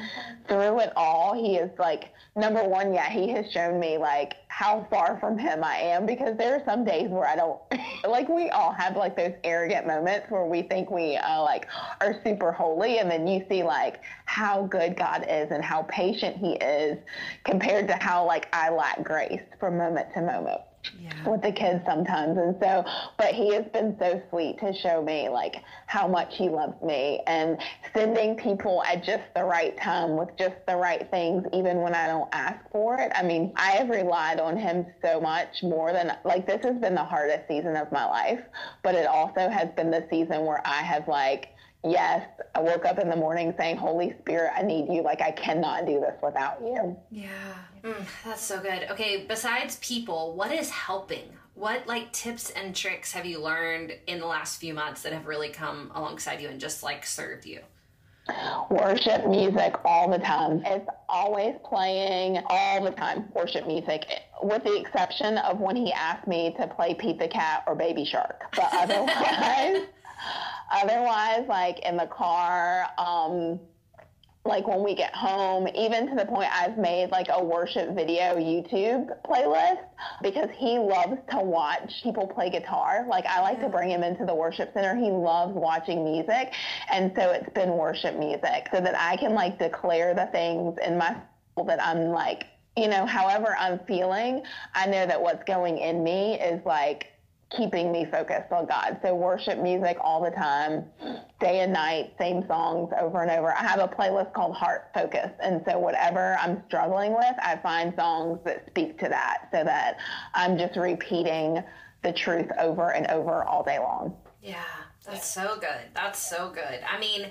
through 0.49 0.79
it 0.79 0.91
all, 0.97 1.33
he 1.33 1.55
is 1.55 1.71
like 1.79 2.11
number 2.35 2.67
one, 2.67 2.93
yeah, 2.93 3.09
he 3.09 3.29
has 3.29 3.49
shown 3.51 3.79
me 3.79 3.97
like 3.97 4.35
how 4.53 4.85
far 4.91 5.17
from 5.19 5.35
him 5.35 5.63
I 5.63 5.77
am 5.77 6.05
because 6.05 6.37
there 6.37 6.53
are 6.53 6.61
some 6.63 6.85
days 6.85 7.09
where 7.09 7.25
I 7.27 7.35
don't 7.35 7.59
like 8.07 8.29
we 8.29 8.51
all 8.51 8.71
have 8.71 8.95
like 8.95 9.17
those 9.17 9.33
arrogant 9.43 9.87
moments 9.87 10.27
where 10.29 10.45
we 10.45 10.61
think 10.61 10.91
we 10.91 11.17
uh, 11.17 11.41
like 11.41 11.67
are 12.01 12.21
super 12.23 12.51
holy 12.51 12.99
and 12.99 13.09
then 13.09 13.25
you 13.25 13.43
see 13.49 13.63
like 13.63 13.99
how 14.25 14.67
good 14.67 14.95
God 14.95 15.25
is 15.27 15.49
and 15.49 15.63
how 15.63 15.81
patient 15.89 16.37
he 16.37 16.51
is 16.51 16.99
compared 17.43 17.87
to 17.87 17.95
how 17.95 18.27
like 18.27 18.47
I 18.53 18.69
lack 18.69 19.03
grace 19.03 19.41
from 19.59 19.75
moment 19.75 20.13
to 20.13 20.21
moment 20.21 20.61
yeah. 20.99 21.29
with 21.29 21.41
the 21.41 21.51
kids 21.51 21.83
sometimes. 21.85 22.37
And 22.37 22.55
so, 22.61 22.85
but 23.17 23.33
he 23.33 23.53
has 23.53 23.65
been 23.73 23.95
so 23.99 24.21
sweet 24.29 24.59
to 24.59 24.73
show 24.73 25.01
me 25.01 25.29
like 25.29 25.63
how 25.87 26.07
much 26.07 26.35
he 26.35 26.49
loves 26.49 26.81
me 26.81 27.21
and 27.27 27.57
sending 27.93 28.35
people 28.35 28.83
at 28.83 29.03
just 29.03 29.23
the 29.35 29.43
right 29.43 29.75
time 29.77 30.17
with 30.17 30.29
just 30.37 30.55
the 30.67 30.75
right 30.75 31.09
things, 31.11 31.45
even 31.53 31.77
when 31.77 31.93
I 31.93 32.07
don't 32.07 32.29
ask 32.33 32.59
for 32.71 32.99
it. 32.99 33.11
I 33.15 33.23
mean, 33.23 33.53
I 33.55 33.71
have 33.71 33.89
relied 33.89 34.39
on 34.39 34.57
him 34.57 34.85
so 35.03 35.19
much 35.19 35.63
more 35.63 35.93
than 35.93 36.15
like 36.23 36.45
this 36.47 36.63
has 36.63 36.77
been 36.77 36.95
the 36.95 37.03
hardest 37.03 37.47
season 37.47 37.75
of 37.75 37.91
my 37.91 38.05
life, 38.05 38.41
but 38.83 38.95
it 38.95 39.07
also 39.07 39.49
has 39.49 39.69
been 39.75 39.91
the 39.91 40.05
season 40.09 40.45
where 40.45 40.61
I 40.65 40.81
have 40.81 41.07
like 41.07 41.49
yes, 41.83 42.27
I 42.55 42.61
woke 42.61 42.85
up 42.85 42.99
in 42.99 43.09
the 43.09 43.15
morning 43.15 43.53
saying, 43.57 43.77
Holy 43.77 44.15
Spirit, 44.21 44.51
I 44.55 44.61
need 44.61 44.87
you. 44.89 45.01
Like, 45.01 45.21
I 45.21 45.31
cannot 45.31 45.85
do 45.85 45.99
this 45.99 46.15
without 46.21 46.61
you. 46.61 46.97
Yeah. 47.11 47.29
Mm, 47.83 48.05
that's 48.23 48.41
so 48.41 48.59
good. 48.61 48.87
Okay, 48.91 49.25
besides 49.27 49.77
people, 49.81 50.35
what 50.35 50.51
is 50.51 50.69
helping? 50.69 51.29
What 51.55 51.85
like 51.85 52.11
tips 52.11 52.49
and 52.49 52.75
tricks 52.75 53.11
have 53.11 53.25
you 53.25 53.39
learned 53.39 53.93
in 54.07 54.19
the 54.19 54.25
last 54.25 54.59
few 54.59 54.73
months 54.73 55.03
that 55.03 55.13
have 55.13 55.27
really 55.27 55.49
come 55.49 55.91
alongside 55.93 56.41
you 56.41 56.49
and 56.49 56.59
just 56.59 56.81
like 56.81 57.05
served 57.05 57.45
you? 57.45 57.59
Worship 58.69 59.27
music 59.27 59.75
all 59.83 60.09
the 60.09 60.17
time. 60.17 60.63
It's 60.65 60.87
always 61.09 61.55
playing 61.65 62.41
all 62.47 62.83
the 62.83 62.91
time, 62.91 63.25
worship 63.35 63.67
music, 63.67 64.05
with 64.41 64.63
the 64.63 64.79
exception 64.79 65.37
of 65.39 65.59
when 65.59 65.75
he 65.75 65.91
asked 65.91 66.27
me 66.27 66.55
to 66.57 66.67
play 66.67 66.93
Pete 66.93 67.19
the 67.19 67.27
Cat 67.27 67.63
or 67.67 67.75
Baby 67.75 68.05
Shark. 68.05 68.43
But 68.55 68.69
otherwise, 68.73 69.87
Otherwise, 70.71 71.45
like 71.47 71.79
in 71.79 71.97
the 71.97 72.07
car, 72.07 72.87
um, 72.97 73.59
like 74.45 74.67
when 74.67 74.83
we 74.83 74.93
get 74.93 75.13
home, 75.15 75.69
even 75.73 76.07
to 76.09 76.15
the 76.15 76.25
point 76.25 76.49
I've 76.51 76.77
made 76.77 77.11
like 77.11 77.27
a 77.31 77.41
worship 77.41 77.95
video 77.95 78.35
YouTube 78.35 79.09
playlist 79.23 79.83
because 80.21 80.49
he 80.57 80.77
loves 80.77 81.17
to 81.31 81.37
watch 81.39 82.03
people 82.03 82.27
play 82.27 82.49
guitar. 82.49 83.05
Like 83.07 83.25
I 83.25 83.39
like 83.39 83.61
to 83.61 83.69
bring 83.69 83.89
him 83.89 84.03
into 84.03 84.25
the 84.25 84.35
worship 84.35 84.73
center. 84.73 84.95
He 84.95 85.09
loves 85.11 85.53
watching 85.53 86.03
music. 86.03 86.53
And 86.91 87.13
so 87.15 87.31
it's 87.31 87.49
been 87.53 87.77
worship 87.77 88.17
music 88.19 88.67
so 88.73 88.81
that 88.81 88.95
I 88.99 89.15
can 89.15 89.33
like 89.33 89.59
declare 89.59 90.13
the 90.13 90.25
things 90.33 90.77
in 90.85 90.97
my 90.97 91.15
soul 91.55 91.65
that 91.65 91.81
I'm 91.81 92.09
like, 92.09 92.47
you 92.75 92.89
know, 92.89 93.05
however 93.05 93.55
I'm 93.57 93.79
feeling, 93.87 94.43
I 94.75 94.87
know 94.87 95.05
that 95.05 95.21
what's 95.21 95.43
going 95.45 95.77
in 95.77 96.03
me 96.03 96.39
is 96.39 96.59
like 96.65 97.12
keeping 97.57 97.91
me 97.91 98.05
focused 98.05 98.51
on 98.51 98.65
God. 98.65 98.99
So 99.03 99.15
worship 99.15 99.59
music 99.59 99.97
all 100.01 100.23
the 100.23 100.31
time, 100.31 100.85
day 101.39 101.61
and 101.61 101.73
night, 101.73 102.13
same 102.17 102.45
songs 102.47 102.91
over 102.99 103.21
and 103.21 103.31
over. 103.31 103.53
I 103.53 103.61
have 103.61 103.79
a 103.79 103.87
playlist 103.87 104.33
called 104.33 104.55
Heart 104.55 104.89
Focus. 104.93 105.29
And 105.41 105.63
so 105.67 105.77
whatever 105.77 106.37
I'm 106.39 106.63
struggling 106.67 107.13
with, 107.13 107.35
I 107.41 107.57
find 107.61 107.93
songs 107.95 108.39
that 108.45 108.65
speak 108.67 108.97
to 108.99 109.09
that 109.09 109.49
so 109.51 109.63
that 109.63 109.97
I'm 110.33 110.57
just 110.57 110.75
repeating 110.77 111.63
the 112.03 112.11
truth 112.11 112.49
over 112.59 112.91
and 112.91 113.07
over 113.07 113.43
all 113.43 113.63
day 113.63 113.79
long. 113.79 114.15
Yeah, 114.41 114.63
that's 115.05 115.27
so 115.27 115.57
good. 115.59 115.81
That's 115.93 116.19
so 116.19 116.49
good. 116.53 116.79
I 116.89 116.99
mean, 116.99 117.23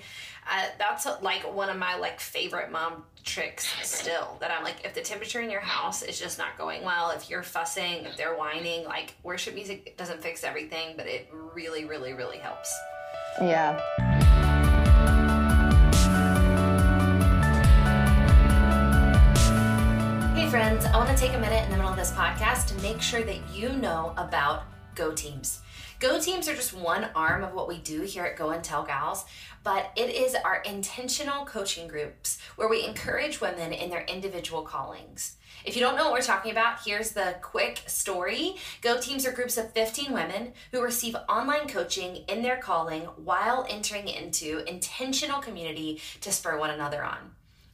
uh, 0.50 0.66
that's 0.78 1.06
like 1.22 1.42
one 1.54 1.68
of 1.68 1.76
my 1.78 1.96
like 1.96 2.20
favorite 2.20 2.70
mom 2.70 3.04
tricks 3.24 3.72
still 3.82 4.36
that 4.40 4.50
I'm 4.50 4.64
like 4.64 4.84
if 4.84 4.94
the 4.94 5.00
temperature 5.00 5.40
in 5.40 5.48
your 5.48 5.60
house 5.60 6.02
is 6.02 6.18
just 6.18 6.38
not 6.38 6.58
going 6.58 6.82
well 6.82 7.10
if 7.10 7.30
you're 7.30 7.44
fussing 7.44 8.04
if 8.04 8.16
they're 8.16 8.34
whining 8.34 8.84
like 8.84 9.14
worship 9.22 9.54
music 9.54 9.96
doesn't 9.96 10.20
fix 10.20 10.42
everything 10.42 10.94
but 10.96 11.06
it 11.06 11.28
really 11.54 11.84
really 11.84 12.14
really 12.14 12.38
helps 12.38 12.76
yeah 13.40 13.78
Hey 20.34 20.50
friends, 20.50 20.84
I 20.86 20.96
want 20.96 21.10
to 21.10 21.16
take 21.16 21.34
a 21.34 21.38
minute 21.38 21.64
in 21.64 21.70
the 21.70 21.76
middle 21.76 21.92
of 21.92 21.96
this 21.96 22.10
podcast 22.10 22.66
to 22.74 22.82
make 22.82 23.00
sure 23.00 23.22
that 23.22 23.38
you 23.54 23.68
know 23.68 24.12
about 24.16 24.64
Go 24.96 25.12
Teams. 25.12 25.60
Go 26.02 26.18
teams 26.18 26.48
are 26.48 26.56
just 26.56 26.74
one 26.74 27.10
arm 27.14 27.44
of 27.44 27.54
what 27.54 27.68
we 27.68 27.78
do 27.78 28.00
here 28.00 28.24
at 28.24 28.34
Go 28.34 28.50
and 28.50 28.64
Tell 28.64 28.82
Gals, 28.82 29.24
but 29.62 29.92
it 29.94 30.10
is 30.10 30.34
our 30.34 30.56
intentional 30.62 31.44
coaching 31.44 31.86
groups 31.86 32.38
where 32.56 32.68
we 32.68 32.84
encourage 32.84 33.40
women 33.40 33.72
in 33.72 33.88
their 33.88 34.02
individual 34.06 34.62
callings. 34.62 35.36
If 35.64 35.76
you 35.76 35.80
don't 35.80 35.94
know 35.94 36.06
what 36.06 36.14
we're 36.14 36.22
talking 36.22 36.50
about, 36.50 36.80
here's 36.84 37.12
the 37.12 37.36
quick 37.40 37.84
story. 37.86 38.56
Go 38.80 39.00
teams 39.00 39.24
are 39.24 39.30
groups 39.30 39.56
of 39.56 39.70
15 39.74 40.12
women 40.12 40.54
who 40.72 40.82
receive 40.82 41.14
online 41.28 41.68
coaching 41.68 42.24
in 42.26 42.42
their 42.42 42.56
calling 42.56 43.02
while 43.02 43.64
entering 43.70 44.08
into 44.08 44.68
intentional 44.68 45.40
community 45.40 46.00
to 46.20 46.32
spur 46.32 46.58
one 46.58 46.70
another 46.70 47.04
on. 47.04 47.30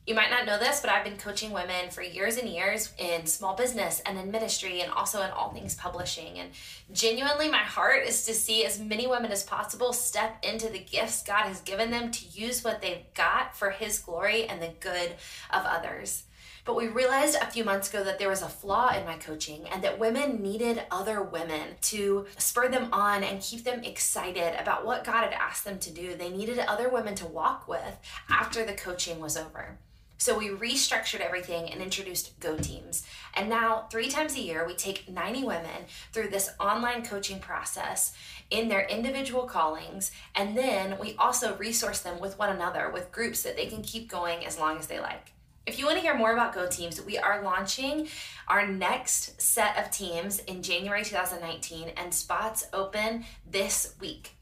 You 0.08 0.14
might 0.14 0.30
not 0.30 0.46
know 0.46 0.58
this, 0.58 0.80
but 0.80 0.88
I've 0.88 1.04
been 1.04 1.18
coaching 1.18 1.50
women 1.50 1.90
for 1.90 2.00
years 2.00 2.38
and 2.38 2.48
years 2.48 2.94
in 2.96 3.26
small 3.26 3.54
business 3.54 4.00
and 4.06 4.18
in 4.18 4.30
ministry 4.30 4.80
and 4.80 4.90
also 4.90 5.20
in 5.20 5.28
all 5.28 5.50
things 5.50 5.74
publishing. 5.74 6.38
And 6.38 6.48
genuinely, 6.90 7.50
my 7.50 7.58
heart 7.58 8.06
is 8.06 8.24
to 8.24 8.32
see 8.32 8.64
as 8.64 8.80
many 8.80 9.06
women 9.06 9.30
as 9.30 9.44
possible 9.44 9.92
step 9.92 10.42
into 10.42 10.70
the 10.70 10.78
gifts 10.78 11.22
God 11.22 11.42
has 11.42 11.60
given 11.60 11.90
them 11.90 12.10
to 12.10 12.26
use 12.26 12.64
what 12.64 12.80
they've 12.80 13.04
got 13.12 13.54
for 13.54 13.68
His 13.68 13.98
glory 13.98 14.46
and 14.46 14.62
the 14.62 14.72
good 14.80 15.10
of 15.50 15.66
others. 15.66 16.22
But 16.64 16.76
we 16.76 16.88
realized 16.88 17.36
a 17.36 17.50
few 17.50 17.64
months 17.64 17.90
ago 17.90 18.02
that 18.02 18.18
there 18.18 18.30
was 18.30 18.40
a 18.40 18.48
flaw 18.48 18.96
in 18.98 19.04
my 19.04 19.16
coaching 19.16 19.68
and 19.68 19.84
that 19.84 19.98
women 19.98 20.42
needed 20.42 20.84
other 20.90 21.22
women 21.22 21.76
to 21.82 22.24
spur 22.38 22.70
them 22.70 22.88
on 22.94 23.22
and 23.24 23.42
keep 23.42 23.64
them 23.64 23.84
excited 23.84 24.58
about 24.58 24.86
what 24.86 25.04
God 25.04 25.24
had 25.24 25.34
asked 25.34 25.66
them 25.66 25.78
to 25.80 25.90
do. 25.90 26.14
They 26.14 26.30
needed 26.30 26.58
other 26.60 26.88
women 26.88 27.14
to 27.16 27.26
walk 27.26 27.68
with 27.68 27.98
after 28.30 28.64
the 28.64 28.72
coaching 28.72 29.20
was 29.20 29.36
over. 29.36 29.76
So 30.18 30.36
we 30.36 30.48
restructured 30.48 31.20
everything 31.20 31.70
and 31.70 31.80
introduced 31.80 32.38
Go 32.40 32.56
Teams. 32.56 33.04
And 33.34 33.48
now, 33.48 33.86
three 33.90 34.08
times 34.08 34.36
a 34.36 34.40
year, 34.40 34.66
we 34.66 34.74
take 34.74 35.08
90 35.08 35.44
women 35.44 35.86
through 36.12 36.28
this 36.28 36.50
online 36.58 37.04
coaching 37.04 37.38
process 37.38 38.12
in 38.50 38.68
their 38.68 38.84
individual 38.86 39.44
callings. 39.44 40.10
And 40.34 40.58
then 40.58 40.98
we 40.98 41.14
also 41.18 41.56
resource 41.56 42.00
them 42.00 42.18
with 42.18 42.38
one 42.38 42.50
another 42.50 42.90
with 42.90 43.12
groups 43.12 43.42
that 43.44 43.56
they 43.56 43.66
can 43.66 43.82
keep 43.82 44.10
going 44.10 44.44
as 44.44 44.58
long 44.58 44.76
as 44.76 44.88
they 44.88 44.98
like. 44.98 45.32
If 45.66 45.78
you 45.78 45.84
want 45.84 45.98
to 45.98 46.02
hear 46.02 46.16
more 46.16 46.32
about 46.32 46.54
Go 46.54 46.66
Teams, 46.66 47.00
we 47.00 47.18
are 47.18 47.44
launching 47.44 48.08
our 48.48 48.66
next 48.66 49.40
set 49.40 49.76
of 49.76 49.90
teams 49.90 50.40
in 50.40 50.62
January 50.62 51.04
2019, 51.04 51.90
and 51.96 52.12
spots 52.12 52.66
open 52.72 53.24
this 53.48 53.94
week. 54.00 54.37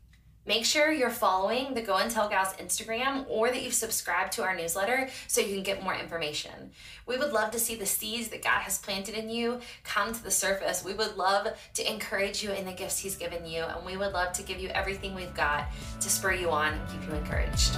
Make 0.47 0.65
sure 0.65 0.93
you're 0.93 1.11
following 1.11 1.75
the 1.75 1.83
Go 1.83 1.97
and 1.97 2.09
Tell 2.09 2.29
Gals 2.29 2.55
Instagram 2.55 3.27
or 3.29 3.51
that 3.51 3.65
you've 3.65 3.75
subscribed 3.75 4.31
to 4.35 4.45
our 4.45 4.55
newsletter 4.55 5.09
so 5.27 5.41
you 5.41 5.53
can 5.53 5.65
get 5.65 5.83
more 5.83 5.95
information. 5.95 6.71
We 7.05 7.19
would 7.19 7.33
love 7.33 7.51
to 7.51 7.59
see 7.59 7.75
the 7.75 7.85
seeds 7.85 8.29
that 8.29 8.45
God 8.45 8.61
has 8.61 8.79
planted 8.79 9.17
in 9.17 9.29
you 9.29 9.59
come 9.83 10.13
to 10.13 10.23
the 10.23 10.31
surface. 10.31 10.85
We 10.85 10.95
would 10.95 11.17
love 11.17 11.49
to 11.75 11.93
encourage 11.93 12.45
you 12.45 12.53
in 12.53 12.65
the 12.65 12.73
gifts 12.73 13.01
He's 13.01 13.17
given 13.17 13.45
you, 13.45 13.65
and 13.65 13.85
we 13.85 13.97
would 13.97 14.13
love 14.13 14.33
to 14.35 14.45
give 14.45 14.61
you 14.61 14.69
everything 14.69 15.17
we've 15.17 15.35
got 15.35 15.67
to 16.01 16.09
spur 16.09 16.35
you 16.35 16.51
on 16.51 16.75
and 16.75 16.89
keep 16.89 17.09
you 17.09 17.17
encouraged. 17.17 17.77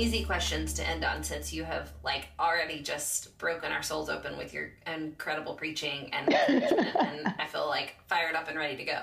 Easy 0.00 0.24
questions 0.24 0.72
to 0.74 0.88
end 0.88 1.04
on 1.04 1.22
since 1.22 1.52
you 1.52 1.62
have 1.64 1.92
like 2.02 2.28
already 2.38 2.80
just 2.80 3.36
broken 3.38 3.70
our 3.70 3.82
souls 3.82 4.08
open 4.08 4.38
with 4.38 4.54
your 4.54 4.70
incredible 4.86 5.54
preaching 5.54 6.10
and, 6.12 6.32
and 6.32 7.34
I 7.38 7.46
feel 7.46 7.66
like 7.68 7.96
fired 8.08 8.34
up 8.34 8.48
and 8.48 8.56
ready 8.56 8.76
to 8.76 8.84
go. 8.84 9.00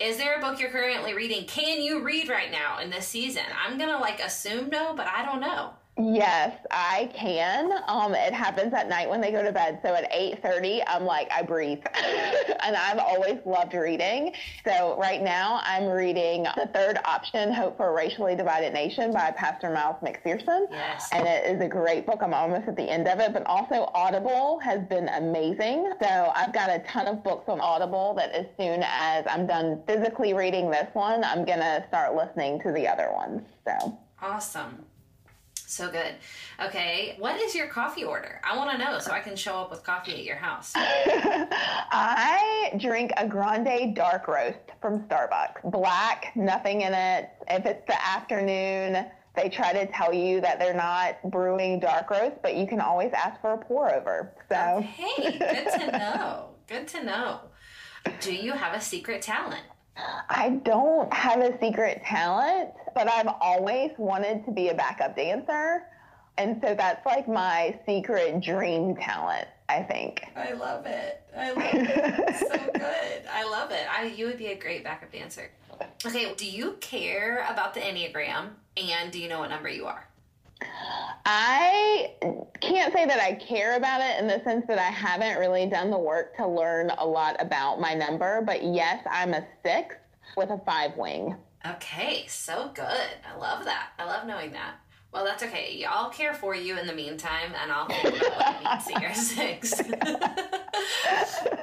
Is 0.00 0.16
there 0.16 0.38
a 0.38 0.40
book 0.40 0.58
you're 0.58 0.70
currently 0.70 1.14
reading? 1.14 1.46
Can 1.46 1.80
you 1.80 2.02
read 2.02 2.28
right 2.28 2.50
now 2.50 2.80
in 2.80 2.90
this 2.90 3.06
season? 3.06 3.44
I'm 3.64 3.78
gonna 3.78 3.98
like 3.98 4.20
assume 4.20 4.68
no, 4.68 4.94
but 4.94 5.06
I 5.06 5.24
don't 5.24 5.40
know. 5.40 5.74
Yes, 5.98 6.56
I 6.70 7.10
can. 7.14 7.70
Um, 7.86 8.14
it 8.14 8.32
happens 8.32 8.72
at 8.72 8.88
night 8.88 9.10
when 9.10 9.20
they 9.20 9.30
go 9.30 9.42
to 9.42 9.52
bed. 9.52 9.78
So 9.84 9.94
at 9.94 10.10
8:30, 10.10 10.82
I'm 10.86 11.04
like 11.04 11.30
I 11.30 11.42
breathe, 11.42 11.82
and 12.62 12.74
I've 12.74 12.98
always 12.98 13.40
loved 13.44 13.74
reading. 13.74 14.32
So 14.64 14.96
right 14.98 15.22
now, 15.22 15.60
I'm 15.62 15.84
reading 15.84 16.44
the 16.56 16.70
third 16.72 16.98
option, 17.04 17.52
"Hope 17.52 17.76
for 17.76 17.88
a 17.88 17.92
Racially 17.92 18.34
Divided 18.34 18.72
Nation" 18.72 19.12
by 19.12 19.32
Pastor 19.32 19.68
Miles 19.68 19.96
McPherson. 20.02 20.66
Yes, 20.70 21.10
and 21.12 21.28
it 21.28 21.44
is 21.44 21.60
a 21.60 21.68
great 21.68 22.06
book. 22.06 22.20
I'm 22.22 22.32
almost 22.32 22.68
at 22.68 22.76
the 22.76 22.88
end 22.88 23.06
of 23.06 23.20
it, 23.20 23.34
but 23.34 23.46
also 23.46 23.90
Audible 23.94 24.60
has 24.60 24.80
been 24.88 25.08
amazing. 25.08 25.92
So 26.00 26.32
I've 26.34 26.54
got 26.54 26.70
a 26.70 26.78
ton 26.88 27.06
of 27.06 27.22
books 27.22 27.50
on 27.50 27.60
Audible. 27.60 28.14
That 28.14 28.32
as 28.32 28.46
soon 28.58 28.82
as 28.82 29.26
I'm 29.28 29.46
done 29.46 29.82
physically 29.86 30.32
reading 30.32 30.70
this 30.70 30.88
one, 30.94 31.22
I'm 31.22 31.44
gonna 31.44 31.84
start 31.88 32.16
listening 32.16 32.60
to 32.62 32.72
the 32.72 32.88
other 32.88 33.12
ones. 33.12 33.42
So 33.66 33.98
awesome. 34.22 34.86
So 35.72 35.90
good. 35.90 36.16
Okay, 36.62 37.16
what 37.18 37.40
is 37.40 37.54
your 37.54 37.66
coffee 37.66 38.04
order? 38.04 38.42
I 38.44 38.54
want 38.58 38.72
to 38.72 38.78
know 38.78 38.98
so 38.98 39.10
I 39.10 39.20
can 39.20 39.34
show 39.34 39.54
up 39.56 39.70
with 39.70 39.82
coffee 39.82 40.12
at 40.12 40.22
your 40.22 40.36
house. 40.36 40.72
I 40.76 42.74
drink 42.76 43.10
a 43.16 43.26
grande 43.26 43.96
dark 43.96 44.28
roast 44.28 44.58
from 44.82 45.00
Starbucks. 45.04 45.70
Black, 45.70 46.32
nothing 46.36 46.82
in 46.82 46.92
it. 46.92 47.30
If 47.48 47.64
it's 47.64 47.86
the 47.86 48.06
afternoon, 48.06 49.06
they 49.34 49.48
try 49.48 49.72
to 49.72 49.86
tell 49.86 50.12
you 50.12 50.42
that 50.42 50.58
they're 50.58 50.74
not 50.74 51.16
brewing 51.30 51.80
dark 51.80 52.10
roast, 52.10 52.36
but 52.42 52.54
you 52.54 52.66
can 52.66 52.82
always 52.82 53.12
ask 53.14 53.40
for 53.40 53.54
a 53.54 53.58
pour 53.58 53.90
over. 53.90 54.34
So, 54.50 54.82
hey, 54.82 55.38
good 55.38 55.80
to 55.80 55.98
know. 55.98 56.48
Good 56.66 56.86
to 56.88 57.02
know. 57.02 57.40
Do 58.20 58.34
you 58.34 58.52
have 58.52 58.74
a 58.74 58.80
secret 58.80 59.22
talent? 59.22 59.62
I 59.96 60.60
don't 60.64 61.12
have 61.12 61.40
a 61.40 61.58
secret 61.60 62.02
talent, 62.04 62.70
but 62.94 63.08
I've 63.08 63.28
always 63.40 63.90
wanted 63.98 64.44
to 64.46 64.50
be 64.50 64.68
a 64.68 64.74
backup 64.74 65.16
dancer. 65.16 65.84
And 66.38 66.60
so 66.62 66.74
that's 66.74 67.04
like 67.04 67.28
my 67.28 67.78
secret 67.86 68.40
dream 68.40 68.96
talent, 68.96 69.48
I 69.68 69.82
think. 69.82 70.24
I 70.34 70.52
love 70.52 70.86
it. 70.86 71.22
I 71.36 71.50
love 71.50 71.64
it. 71.64 72.36
so 72.38 72.70
good. 72.72 73.22
I 73.30 73.44
love 73.44 73.70
it. 73.70 73.86
I, 73.90 74.06
you 74.06 74.26
would 74.26 74.38
be 74.38 74.46
a 74.46 74.56
great 74.56 74.82
backup 74.82 75.12
dancer. 75.12 75.50
Okay, 76.06 76.32
do 76.34 76.46
you 76.46 76.76
care 76.80 77.46
about 77.50 77.74
the 77.74 77.80
Enneagram 77.80 78.50
and 78.76 79.12
do 79.12 79.18
you 79.18 79.28
know 79.28 79.40
what 79.40 79.50
number 79.50 79.68
you 79.68 79.86
are? 79.86 80.06
I 81.24 82.14
can't 82.60 82.92
say 82.92 83.06
that 83.06 83.20
I 83.20 83.34
care 83.34 83.76
about 83.76 84.00
it 84.00 84.18
in 84.18 84.26
the 84.26 84.42
sense 84.44 84.66
that 84.66 84.78
I 84.78 84.90
haven't 84.90 85.38
really 85.38 85.66
done 85.66 85.90
the 85.90 85.98
work 85.98 86.36
to 86.36 86.46
learn 86.46 86.90
a 86.98 87.06
lot 87.06 87.36
about 87.40 87.80
my 87.80 87.94
number, 87.94 88.42
but 88.44 88.64
yes, 88.64 89.04
I'm 89.10 89.34
a 89.34 89.46
six 89.64 89.94
with 90.36 90.50
a 90.50 90.58
five 90.64 90.96
wing. 90.96 91.36
Okay, 91.66 92.24
so 92.26 92.70
good. 92.74 93.08
I 93.24 93.36
love 93.38 93.64
that. 93.64 93.90
I 93.98 94.04
love 94.04 94.26
knowing 94.26 94.52
that. 94.52 94.74
Well, 95.12 95.24
that's 95.24 95.42
okay. 95.42 95.84
I'll 95.88 96.10
care 96.10 96.34
for 96.34 96.54
you 96.54 96.78
in 96.78 96.86
the 96.86 96.94
meantime, 96.94 97.52
and 97.62 97.70
I'll 97.70 97.86
think 97.86 98.16
about 98.16 98.62
what 98.62 98.86
it 98.86 98.86
means 98.86 99.02
you're 99.02 99.14
six. 99.14 99.80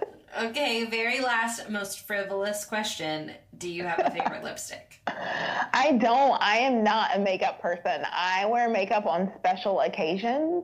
okay, 0.38 0.86
very 0.86 1.20
last, 1.22 1.70
most 1.70 2.06
frivolous 2.08 2.66
question. 2.66 3.32
Do 3.58 3.70
you 3.70 3.84
have 3.84 4.00
a 4.00 4.12
favorite 4.12 4.44
lipstick? 4.44 5.02
I 5.08 5.98
don't. 6.00 6.42
I 6.42 6.58
am 6.60 6.84
not 6.84 7.16
a 7.16 7.20
makeup 7.20 7.62
person. 7.62 8.04
I 8.12 8.46
wear 8.46 8.70
makeup 8.70 9.06
on 9.06 9.32
special 9.38 9.82
occasions. 9.82 10.64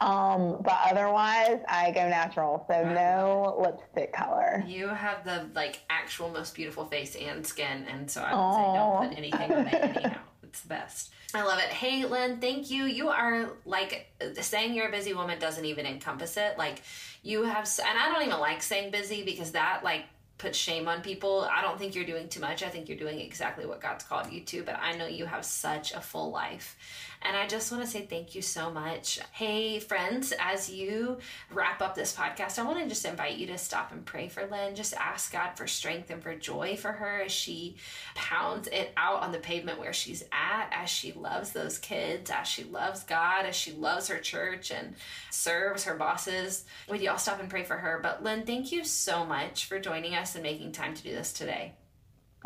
Um, 0.00 0.58
but 0.62 0.78
otherwise, 0.90 1.60
I 1.68 1.90
go 1.92 2.06
natural, 2.08 2.66
so 2.68 2.84
no 2.84 3.56
lipstick 3.58 4.12
color. 4.12 4.62
You 4.66 4.88
have 4.88 5.24
the 5.24 5.48
like 5.54 5.80
actual 5.88 6.28
most 6.28 6.54
beautiful 6.54 6.84
face 6.84 7.16
and 7.16 7.46
skin, 7.46 7.86
and 7.90 8.10
so 8.10 8.20
I 8.20 8.32
would 8.34 8.38
Aww. 8.38 8.56
say 8.56 8.78
don't 8.78 9.08
put 9.08 9.18
anything 9.18 9.52
on 9.52 9.66
it 9.68 9.96
anyhow. 9.96 10.18
It's 10.56 10.62
the 10.62 10.68
best. 10.68 11.12
I 11.34 11.42
love 11.42 11.58
it. 11.58 11.66
Hey, 11.66 12.06
Lynne, 12.06 12.40
thank 12.40 12.70
you. 12.70 12.84
You 12.84 13.08
are 13.08 13.50
like 13.66 14.06
saying 14.40 14.72
you're 14.72 14.88
a 14.88 14.90
busy 14.90 15.12
woman 15.12 15.38
doesn't 15.38 15.66
even 15.66 15.84
encompass 15.84 16.38
it. 16.38 16.56
Like 16.56 16.80
you 17.22 17.42
have, 17.42 17.68
and 17.86 17.98
I 17.98 18.10
don't 18.10 18.26
even 18.26 18.40
like 18.40 18.62
saying 18.62 18.90
busy 18.90 19.22
because 19.22 19.52
that 19.52 19.84
like 19.84 20.06
puts 20.38 20.56
shame 20.56 20.88
on 20.88 21.02
people. 21.02 21.46
I 21.54 21.60
don't 21.60 21.78
think 21.78 21.94
you're 21.94 22.06
doing 22.06 22.30
too 22.30 22.40
much. 22.40 22.62
I 22.62 22.70
think 22.70 22.88
you're 22.88 22.96
doing 22.96 23.20
exactly 23.20 23.66
what 23.66 23.82
God's 23.82 24.04
called 24.04 24.32
you 24.32 24.40
to, 24.44 24.62
but 24.62 24.78
I 24.80 24.96
know 24.96 25.06
you 25.06 25.26
have 25.26 25.44
such 25.44 25.92
a 25.92 26.00
full 26.00 26.30
life. 26.30 26.74
And 27.22 27.36
I 27.36 27.46
just 27.46 27.72
want 27.72 27.84
to 27.84 27.90
say 27.90 28.06
thank 28.06 28.34
you 28.34 28.42
so 28.42 28.70
much. 28.70 29.18
Hey, 29.32 29.80
friends, 29.80 30.32
as 30.38 30.70
you 30.70 31.18
wrap 31.50 31.82
up 31.82 31.94
this 31.94 32.14
podcast, 32.14 32.58
I 32.58 32.62
want 32.62 32.78
to 32.78 32.88
just 32.88 33.04
invite 33.04 33.36
you 33.36 33.46
to 33.48 33.58
stop 33.58 33.92
and 33.92 34.04
pray 34.04 34.28
for 34.28 34.46
Lynne. 34.46 34.74
Just 34.74 34.94
ask 34.94 35.32
God 35.32 35.52
for 35.56 35.66
strength 35.66 36.10
and 36.10 36.22
for 36.22 36.34
joy 36.34 36.76
for 36.76 36.92
her 36.92 37.22
as 37.22 37.32
she 37.32 37.76
pounds 38.14 38.68
it 38.68 38.92
out 38.96 39.22
on 39.22 39.32
the 39.32 39.38
pavement 39.38 39.78
where 39.78 39.92
she's 39.92 40.22
at, 40.32 40.68
as 40.72 40.88
she 40.88 41.12
loves 41.12 41.52
those 41.52 41.78
kids, 41.78 42.30
as 42.30 42.46
she 42.46 42.64
loves 42.64 43.02
God, 43.04 43.46
as 43.46 43.56
she 43.56 43.72
loves 43.72 44.08
her 44.08 44.18
church 44.18 44.70
and 44.70 44.94
serves 45.30 45.84
her 45.84 45.94
bosses. 45.94 46.64
Would 46.88 47.00
y'all 47.00 47.18
stop 47.18 47.40
and 47.40 47.50
pray 47.50 47.64
for 47.64 47.76
her? 47.76 48.00
But 48.02 48.22
Lynne, 48.22 48.46
thank 48.46 48.72
you 48.72 48.84
so 48.84 49.24
much 49.24 49.66
for 49.66 49.80
joining 49.80 50.14
us 50.14 50.34
and 50.34 50.42
making 50.42 50.72
time 50.72 50.94
to 50.94 51.02
do 51.02 51.10
this 51.10 51.32
today. 51.32 51.74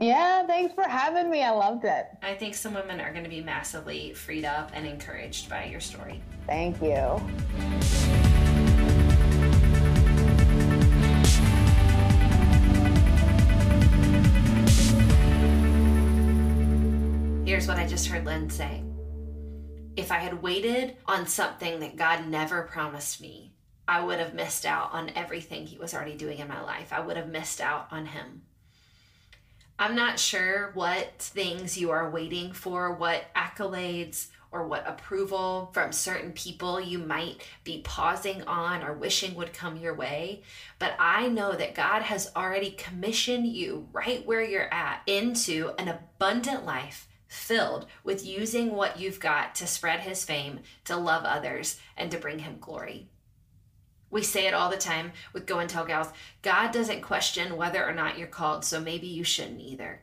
Yeah, 0.00 0.46
thanks 0.46 0.72
for 0.72 0.84
having 0.84 1.30
me. 1.30 1.42
I 1.42 1.50
loved 1.50 1.84
it. 1.84 2.06
I 2.22 2.34
think 2.34 2.54
some 2.54 2.72
women 2.72 3.00
are 3.00 3.12
going 3.12 3.24
to 3.24 3.28
be 3.28 3.42
massively 3.42 4.14
freed 4.14 4.46
up 4.46 4.70
and 4.72 4.86
encouraged 4.86 5.50
by 5.50 5.66
your 5.66 5.80
story. 5.80 6.22
Thank 6.46 6.80
you. 6.80 7.20
Here's 17.44 17.68
what 17.68 17.78
I 17.78 17.86
just 17.86 18.06
heard 18.06 18.24
Lynne 18.24 18.48
say. 18.48 18.82
If 19.96 20.10
I 20.10 20.16
had 20.16 20.40
waited 20.40 20.96
on 21.04 21.26
something 21.26 21.80
that 21.80 21.96
God 21.96 22.26
never 22.26 22.62
promised 22.62 23.20
me, 23.20 23.52
I 23.86 24.02
would 24.02 24.18
have 24.18 24.32
missed 24.32 24.64
out 24.64 24.94
on 24.94 25.10
everything 25.14 25.66
He 25.66 25.76
was 25.76 25.92
already 25.92 26.16
doing 26.16 26.38
in 26.38 26.48
my 26.48 26.62
life. 26.62 26.90
I 26.90 27.00
would 27.00 27.18
have 27.18 27.28
missed 27.28 27.60
out 27.60 27.88
on 27.90 28.06
Him. 28.06 28.42
I'm 29.80 29.94
not 29.94 30.18
sure 30.18 30.72
what 30.74 31.18
things 31.18 31.78
you 31.78 31.90
are 31.90 32.10
waiting 32.10 32.52
for, 32.52 32.92
what 32.92 33.32
accolades 33.34 34.26
or 34.52 34.68
what 34.68 34.86
approval 34.86 35.70
from 35.72 35.90
certain 35.90 36.32
people 36.32 36.78
you 36.78 36.98
might 36.98 37.40
be 37.64 37.80
pausing 37.82 38.42
on 38.42 38.82
or 38.82 38.92
wishing 38.92 39.34
would 39.36 39.54
come 39.54 39.78
your 39.78 39.94
way. 39.94 40.42
But 40.78 40.96
I 40.98 41.28
know 41.28 41.52
that 41.54 41.74
God 41.74 42.02
has 42.02 42.30
already 42.36 42.72
commissioned 42.72 43.46
you 43.46 43.88
right 43.90 44.26
where 44.26 44.44
you're 44.44 44.70
at 44.70 45.00
into 45.06 45.72
an 45.78 45.88
abundant 45.88 46.66
life 46.66 47.08
filled 47.26 47.86
with 48.04 48.26
using 48.26 48.74
what 48.74 49.00
you've 49.00 49.18
got 49.18 49.54
to 49.54 49.66
spread 49.66 50.00
His 50.00 50.24
fame, 50.24 50.60
to 50.84 50.96
love 50.96 51.24
others, 51.24 51.80
and 51.96 52.10
to 52.10 52.18
bring 52.18 52.40
Him 52.40 52.58
glory. 52.60 53.08
We 54.10 54.22
say 54.22 54.46
it 54.46 54.54
all 54.54 54.70
the 54.70 54.76
time 54.76 55.12
with 55.32 55.46
Go 55.46 55.58
and 55.58 55.70
Tell 55.70 55.84
Gals 55.84 56.08
God 56.42 56.72
doesn't 56.72 57.02
question 57.02 57.56
whether 57.56 57.84
or 57.84 57.92
not 57.92 58.18
you're 58.18 58.26
called, 58.26 58.64
so 58.64 58.80
maybe 58.80 59.06
you 59.06 59.24
shouldn't 59.24 59.60
either. 59.60 60.02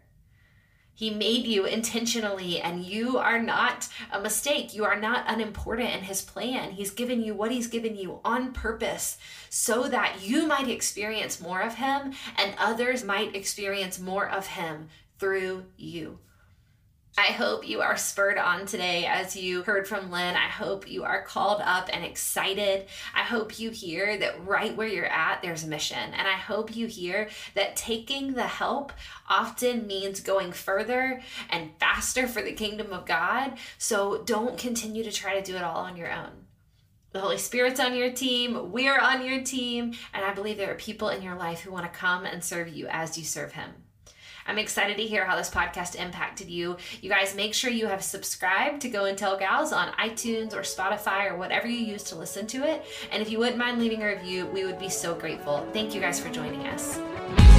He 0.97 1.11
made 1.11 1.45
you 1.45 1.65
intentionally, 1.65 2.59
and 2.59 2.83
you 2.83 3.19
are 3.19 3.39
not 3.39 3.87
a 4.11 4.19
mistake. 4.19 4.73
You 4.73 4.83
are 4.85 4.99
not 4.99 5.25
unimportant 5.27 5.93
in 5.93 6.01
His 6.01 6.23
plan. 6.23 6.71
He's 6.71 6.89
given 6.89 7.21
you 7.21 7.35
what 7.35 7.51
He's 7.51 7.67
given 7.67 7.95
you 7.95 8.19
on 8.25 8.51
purpose 8.51 9.19
so 9.47 9.87
that 9.89 10.23
you 10.23 10.47
might 10.47 10.67
experience 10.67 11.39
more 11.39 11.61
of 11.61 11.75
Him 11.75 12.13
and 12.35 12.55
others 12.57 13.03
might 13.03 13.35
experience 13.35 13.99
more 13.99 14.27
of 14.27 14.47
Him 14.47 14.87
through 15.19 15.65
you. 15.77 16.17
I 17.19 17.31
hope 17.31 17.67
you 17.67 17.81
are 17.81 17.97
spurred 17.97 18.37
on 18.37 18.67
today 18.67 19.07
as 19.07 19.35
you 19.35 19.63
heard 19.63 19.87
from 19.87 20.11
Lynne. 20.11 20.35
I 20.35 20.49
hope 20.49 20.87
you 20.87 21.03
are 21.03 21.23
called 21.23 21.61
up 21.61 21.89
and 21.91 22.05
excited. 22.05 22.85
I 23.15 23.23
hope 23.23 23.59
you 23.59 23.71
hear 23.71 24.19
that 24.19 24.45
right 24.45 24.77
where 24.77 24.87
you're 24.87 25.07
at, 25.07 25.41
there's 25.41 25.63
a 25.63 25.67
mission. 25.67 25.97
And 25.97 26.27
I 26.27 26.33
hope 26.33 26.75
you 26.75 26.85
hear 26.85 27.27
that 27.55 27.75
taking 27.75 28.33
the 28.33 28.43
help 28.43 28.93
often 29.27 29.87
means 29.87 30.19
going 30.19 30.51
further 30.51 31.19
and 31.49 31.71
faster 31.79 32.27
for 32.27 32.43
the 32.43 32.53
kingdom 32.53 32.93
of 32.93 33.07
God. 33.07 33.57
So 33.79 34.21
don't 34.23 34.59
continue 34.59 35.03
to 35.03 35.11
try 35.11 35.39
to 35.39 35.43
do 35.43 35.55
it 35.55 35.63
all 35.63 35.77
on 35.77 35.97
your 35.97 36.13
own. 36.13 36.45
The 37.13 37.19
Holy 37.19 37.39
Spirit's 37.39 37.79
on 37.79 37.95
your 37.95 38.11
team. 38.11 38.71
We're 38.71 38.99
on 38.99 39.25
your 39.25 39.43
team. 39.43 39.95
And 40.13 40.23
I 40.23 40.35
believe 40.35 40.57
there 40.57 40.71
are 40.71 40.75
people 40.75 41.09
in 41.09 41.23
your 41.23 41.35
life 41.35 41.61
who 41.61 41.71
want 41.71 41.91
to 41.91 41.99
come 41.99 42.25
and 42.25 42.43
serve 42.43 42.67
you 42.67 42.85
as 42.91 43.17
you 43.17 43.23
serve 43.23 43.53
Him. 43.53 43.71
I'm 44.47 44.57
excited 44.57 44.97
to 44.97 45.03
hear 45.03 45.25
how 45.25 45.35
this 45.35 45.49
podcast 45.49 45.95
impacted 45.95 46.49
you. 46.49 46.77
You 47.01 47.09
guys 47.09 47.35
make 47.35 47.53
sure 47.53 47.69
you 47.69 47.87
have 47.87 48.03
subscribed 48.03 48.81
to 48.81 48.89
Go 48.89 49.05
and 49.05 49.17
Tell 49.17 49.37
Gals 49.37 49.73
on 49.73 49.91
iTunes 49.93 50.53
or 50.53 50.61
Spotify 50.61 51.29
or 51.29 51.37
whatever 51.37 51.67
you 51.67 51.79
use 51.85 52.03
to 52.05 52.15
listen 52.15 52.47
to 52.47 52.63
it. 52.63 52.85
And 53.11 53.21
if 53.21 53.29
you 53.29 53.39
wouldn't 53.39 53.57
mind 53.57 53.79
leaving 53.79 54.01
a 54.01 54.07
review, 54.07 54.45
we 54.47 54.65
would 54.65 54.79
be 54.79 54.89
so 54.89 55.13
grateful. 55.13 55.67
Thank 55.73 55.93
you 55.93 56.01
guys 56.01 56.19
for 56.19 56.29
joining 56.29 56.65
us. 56.67 57.56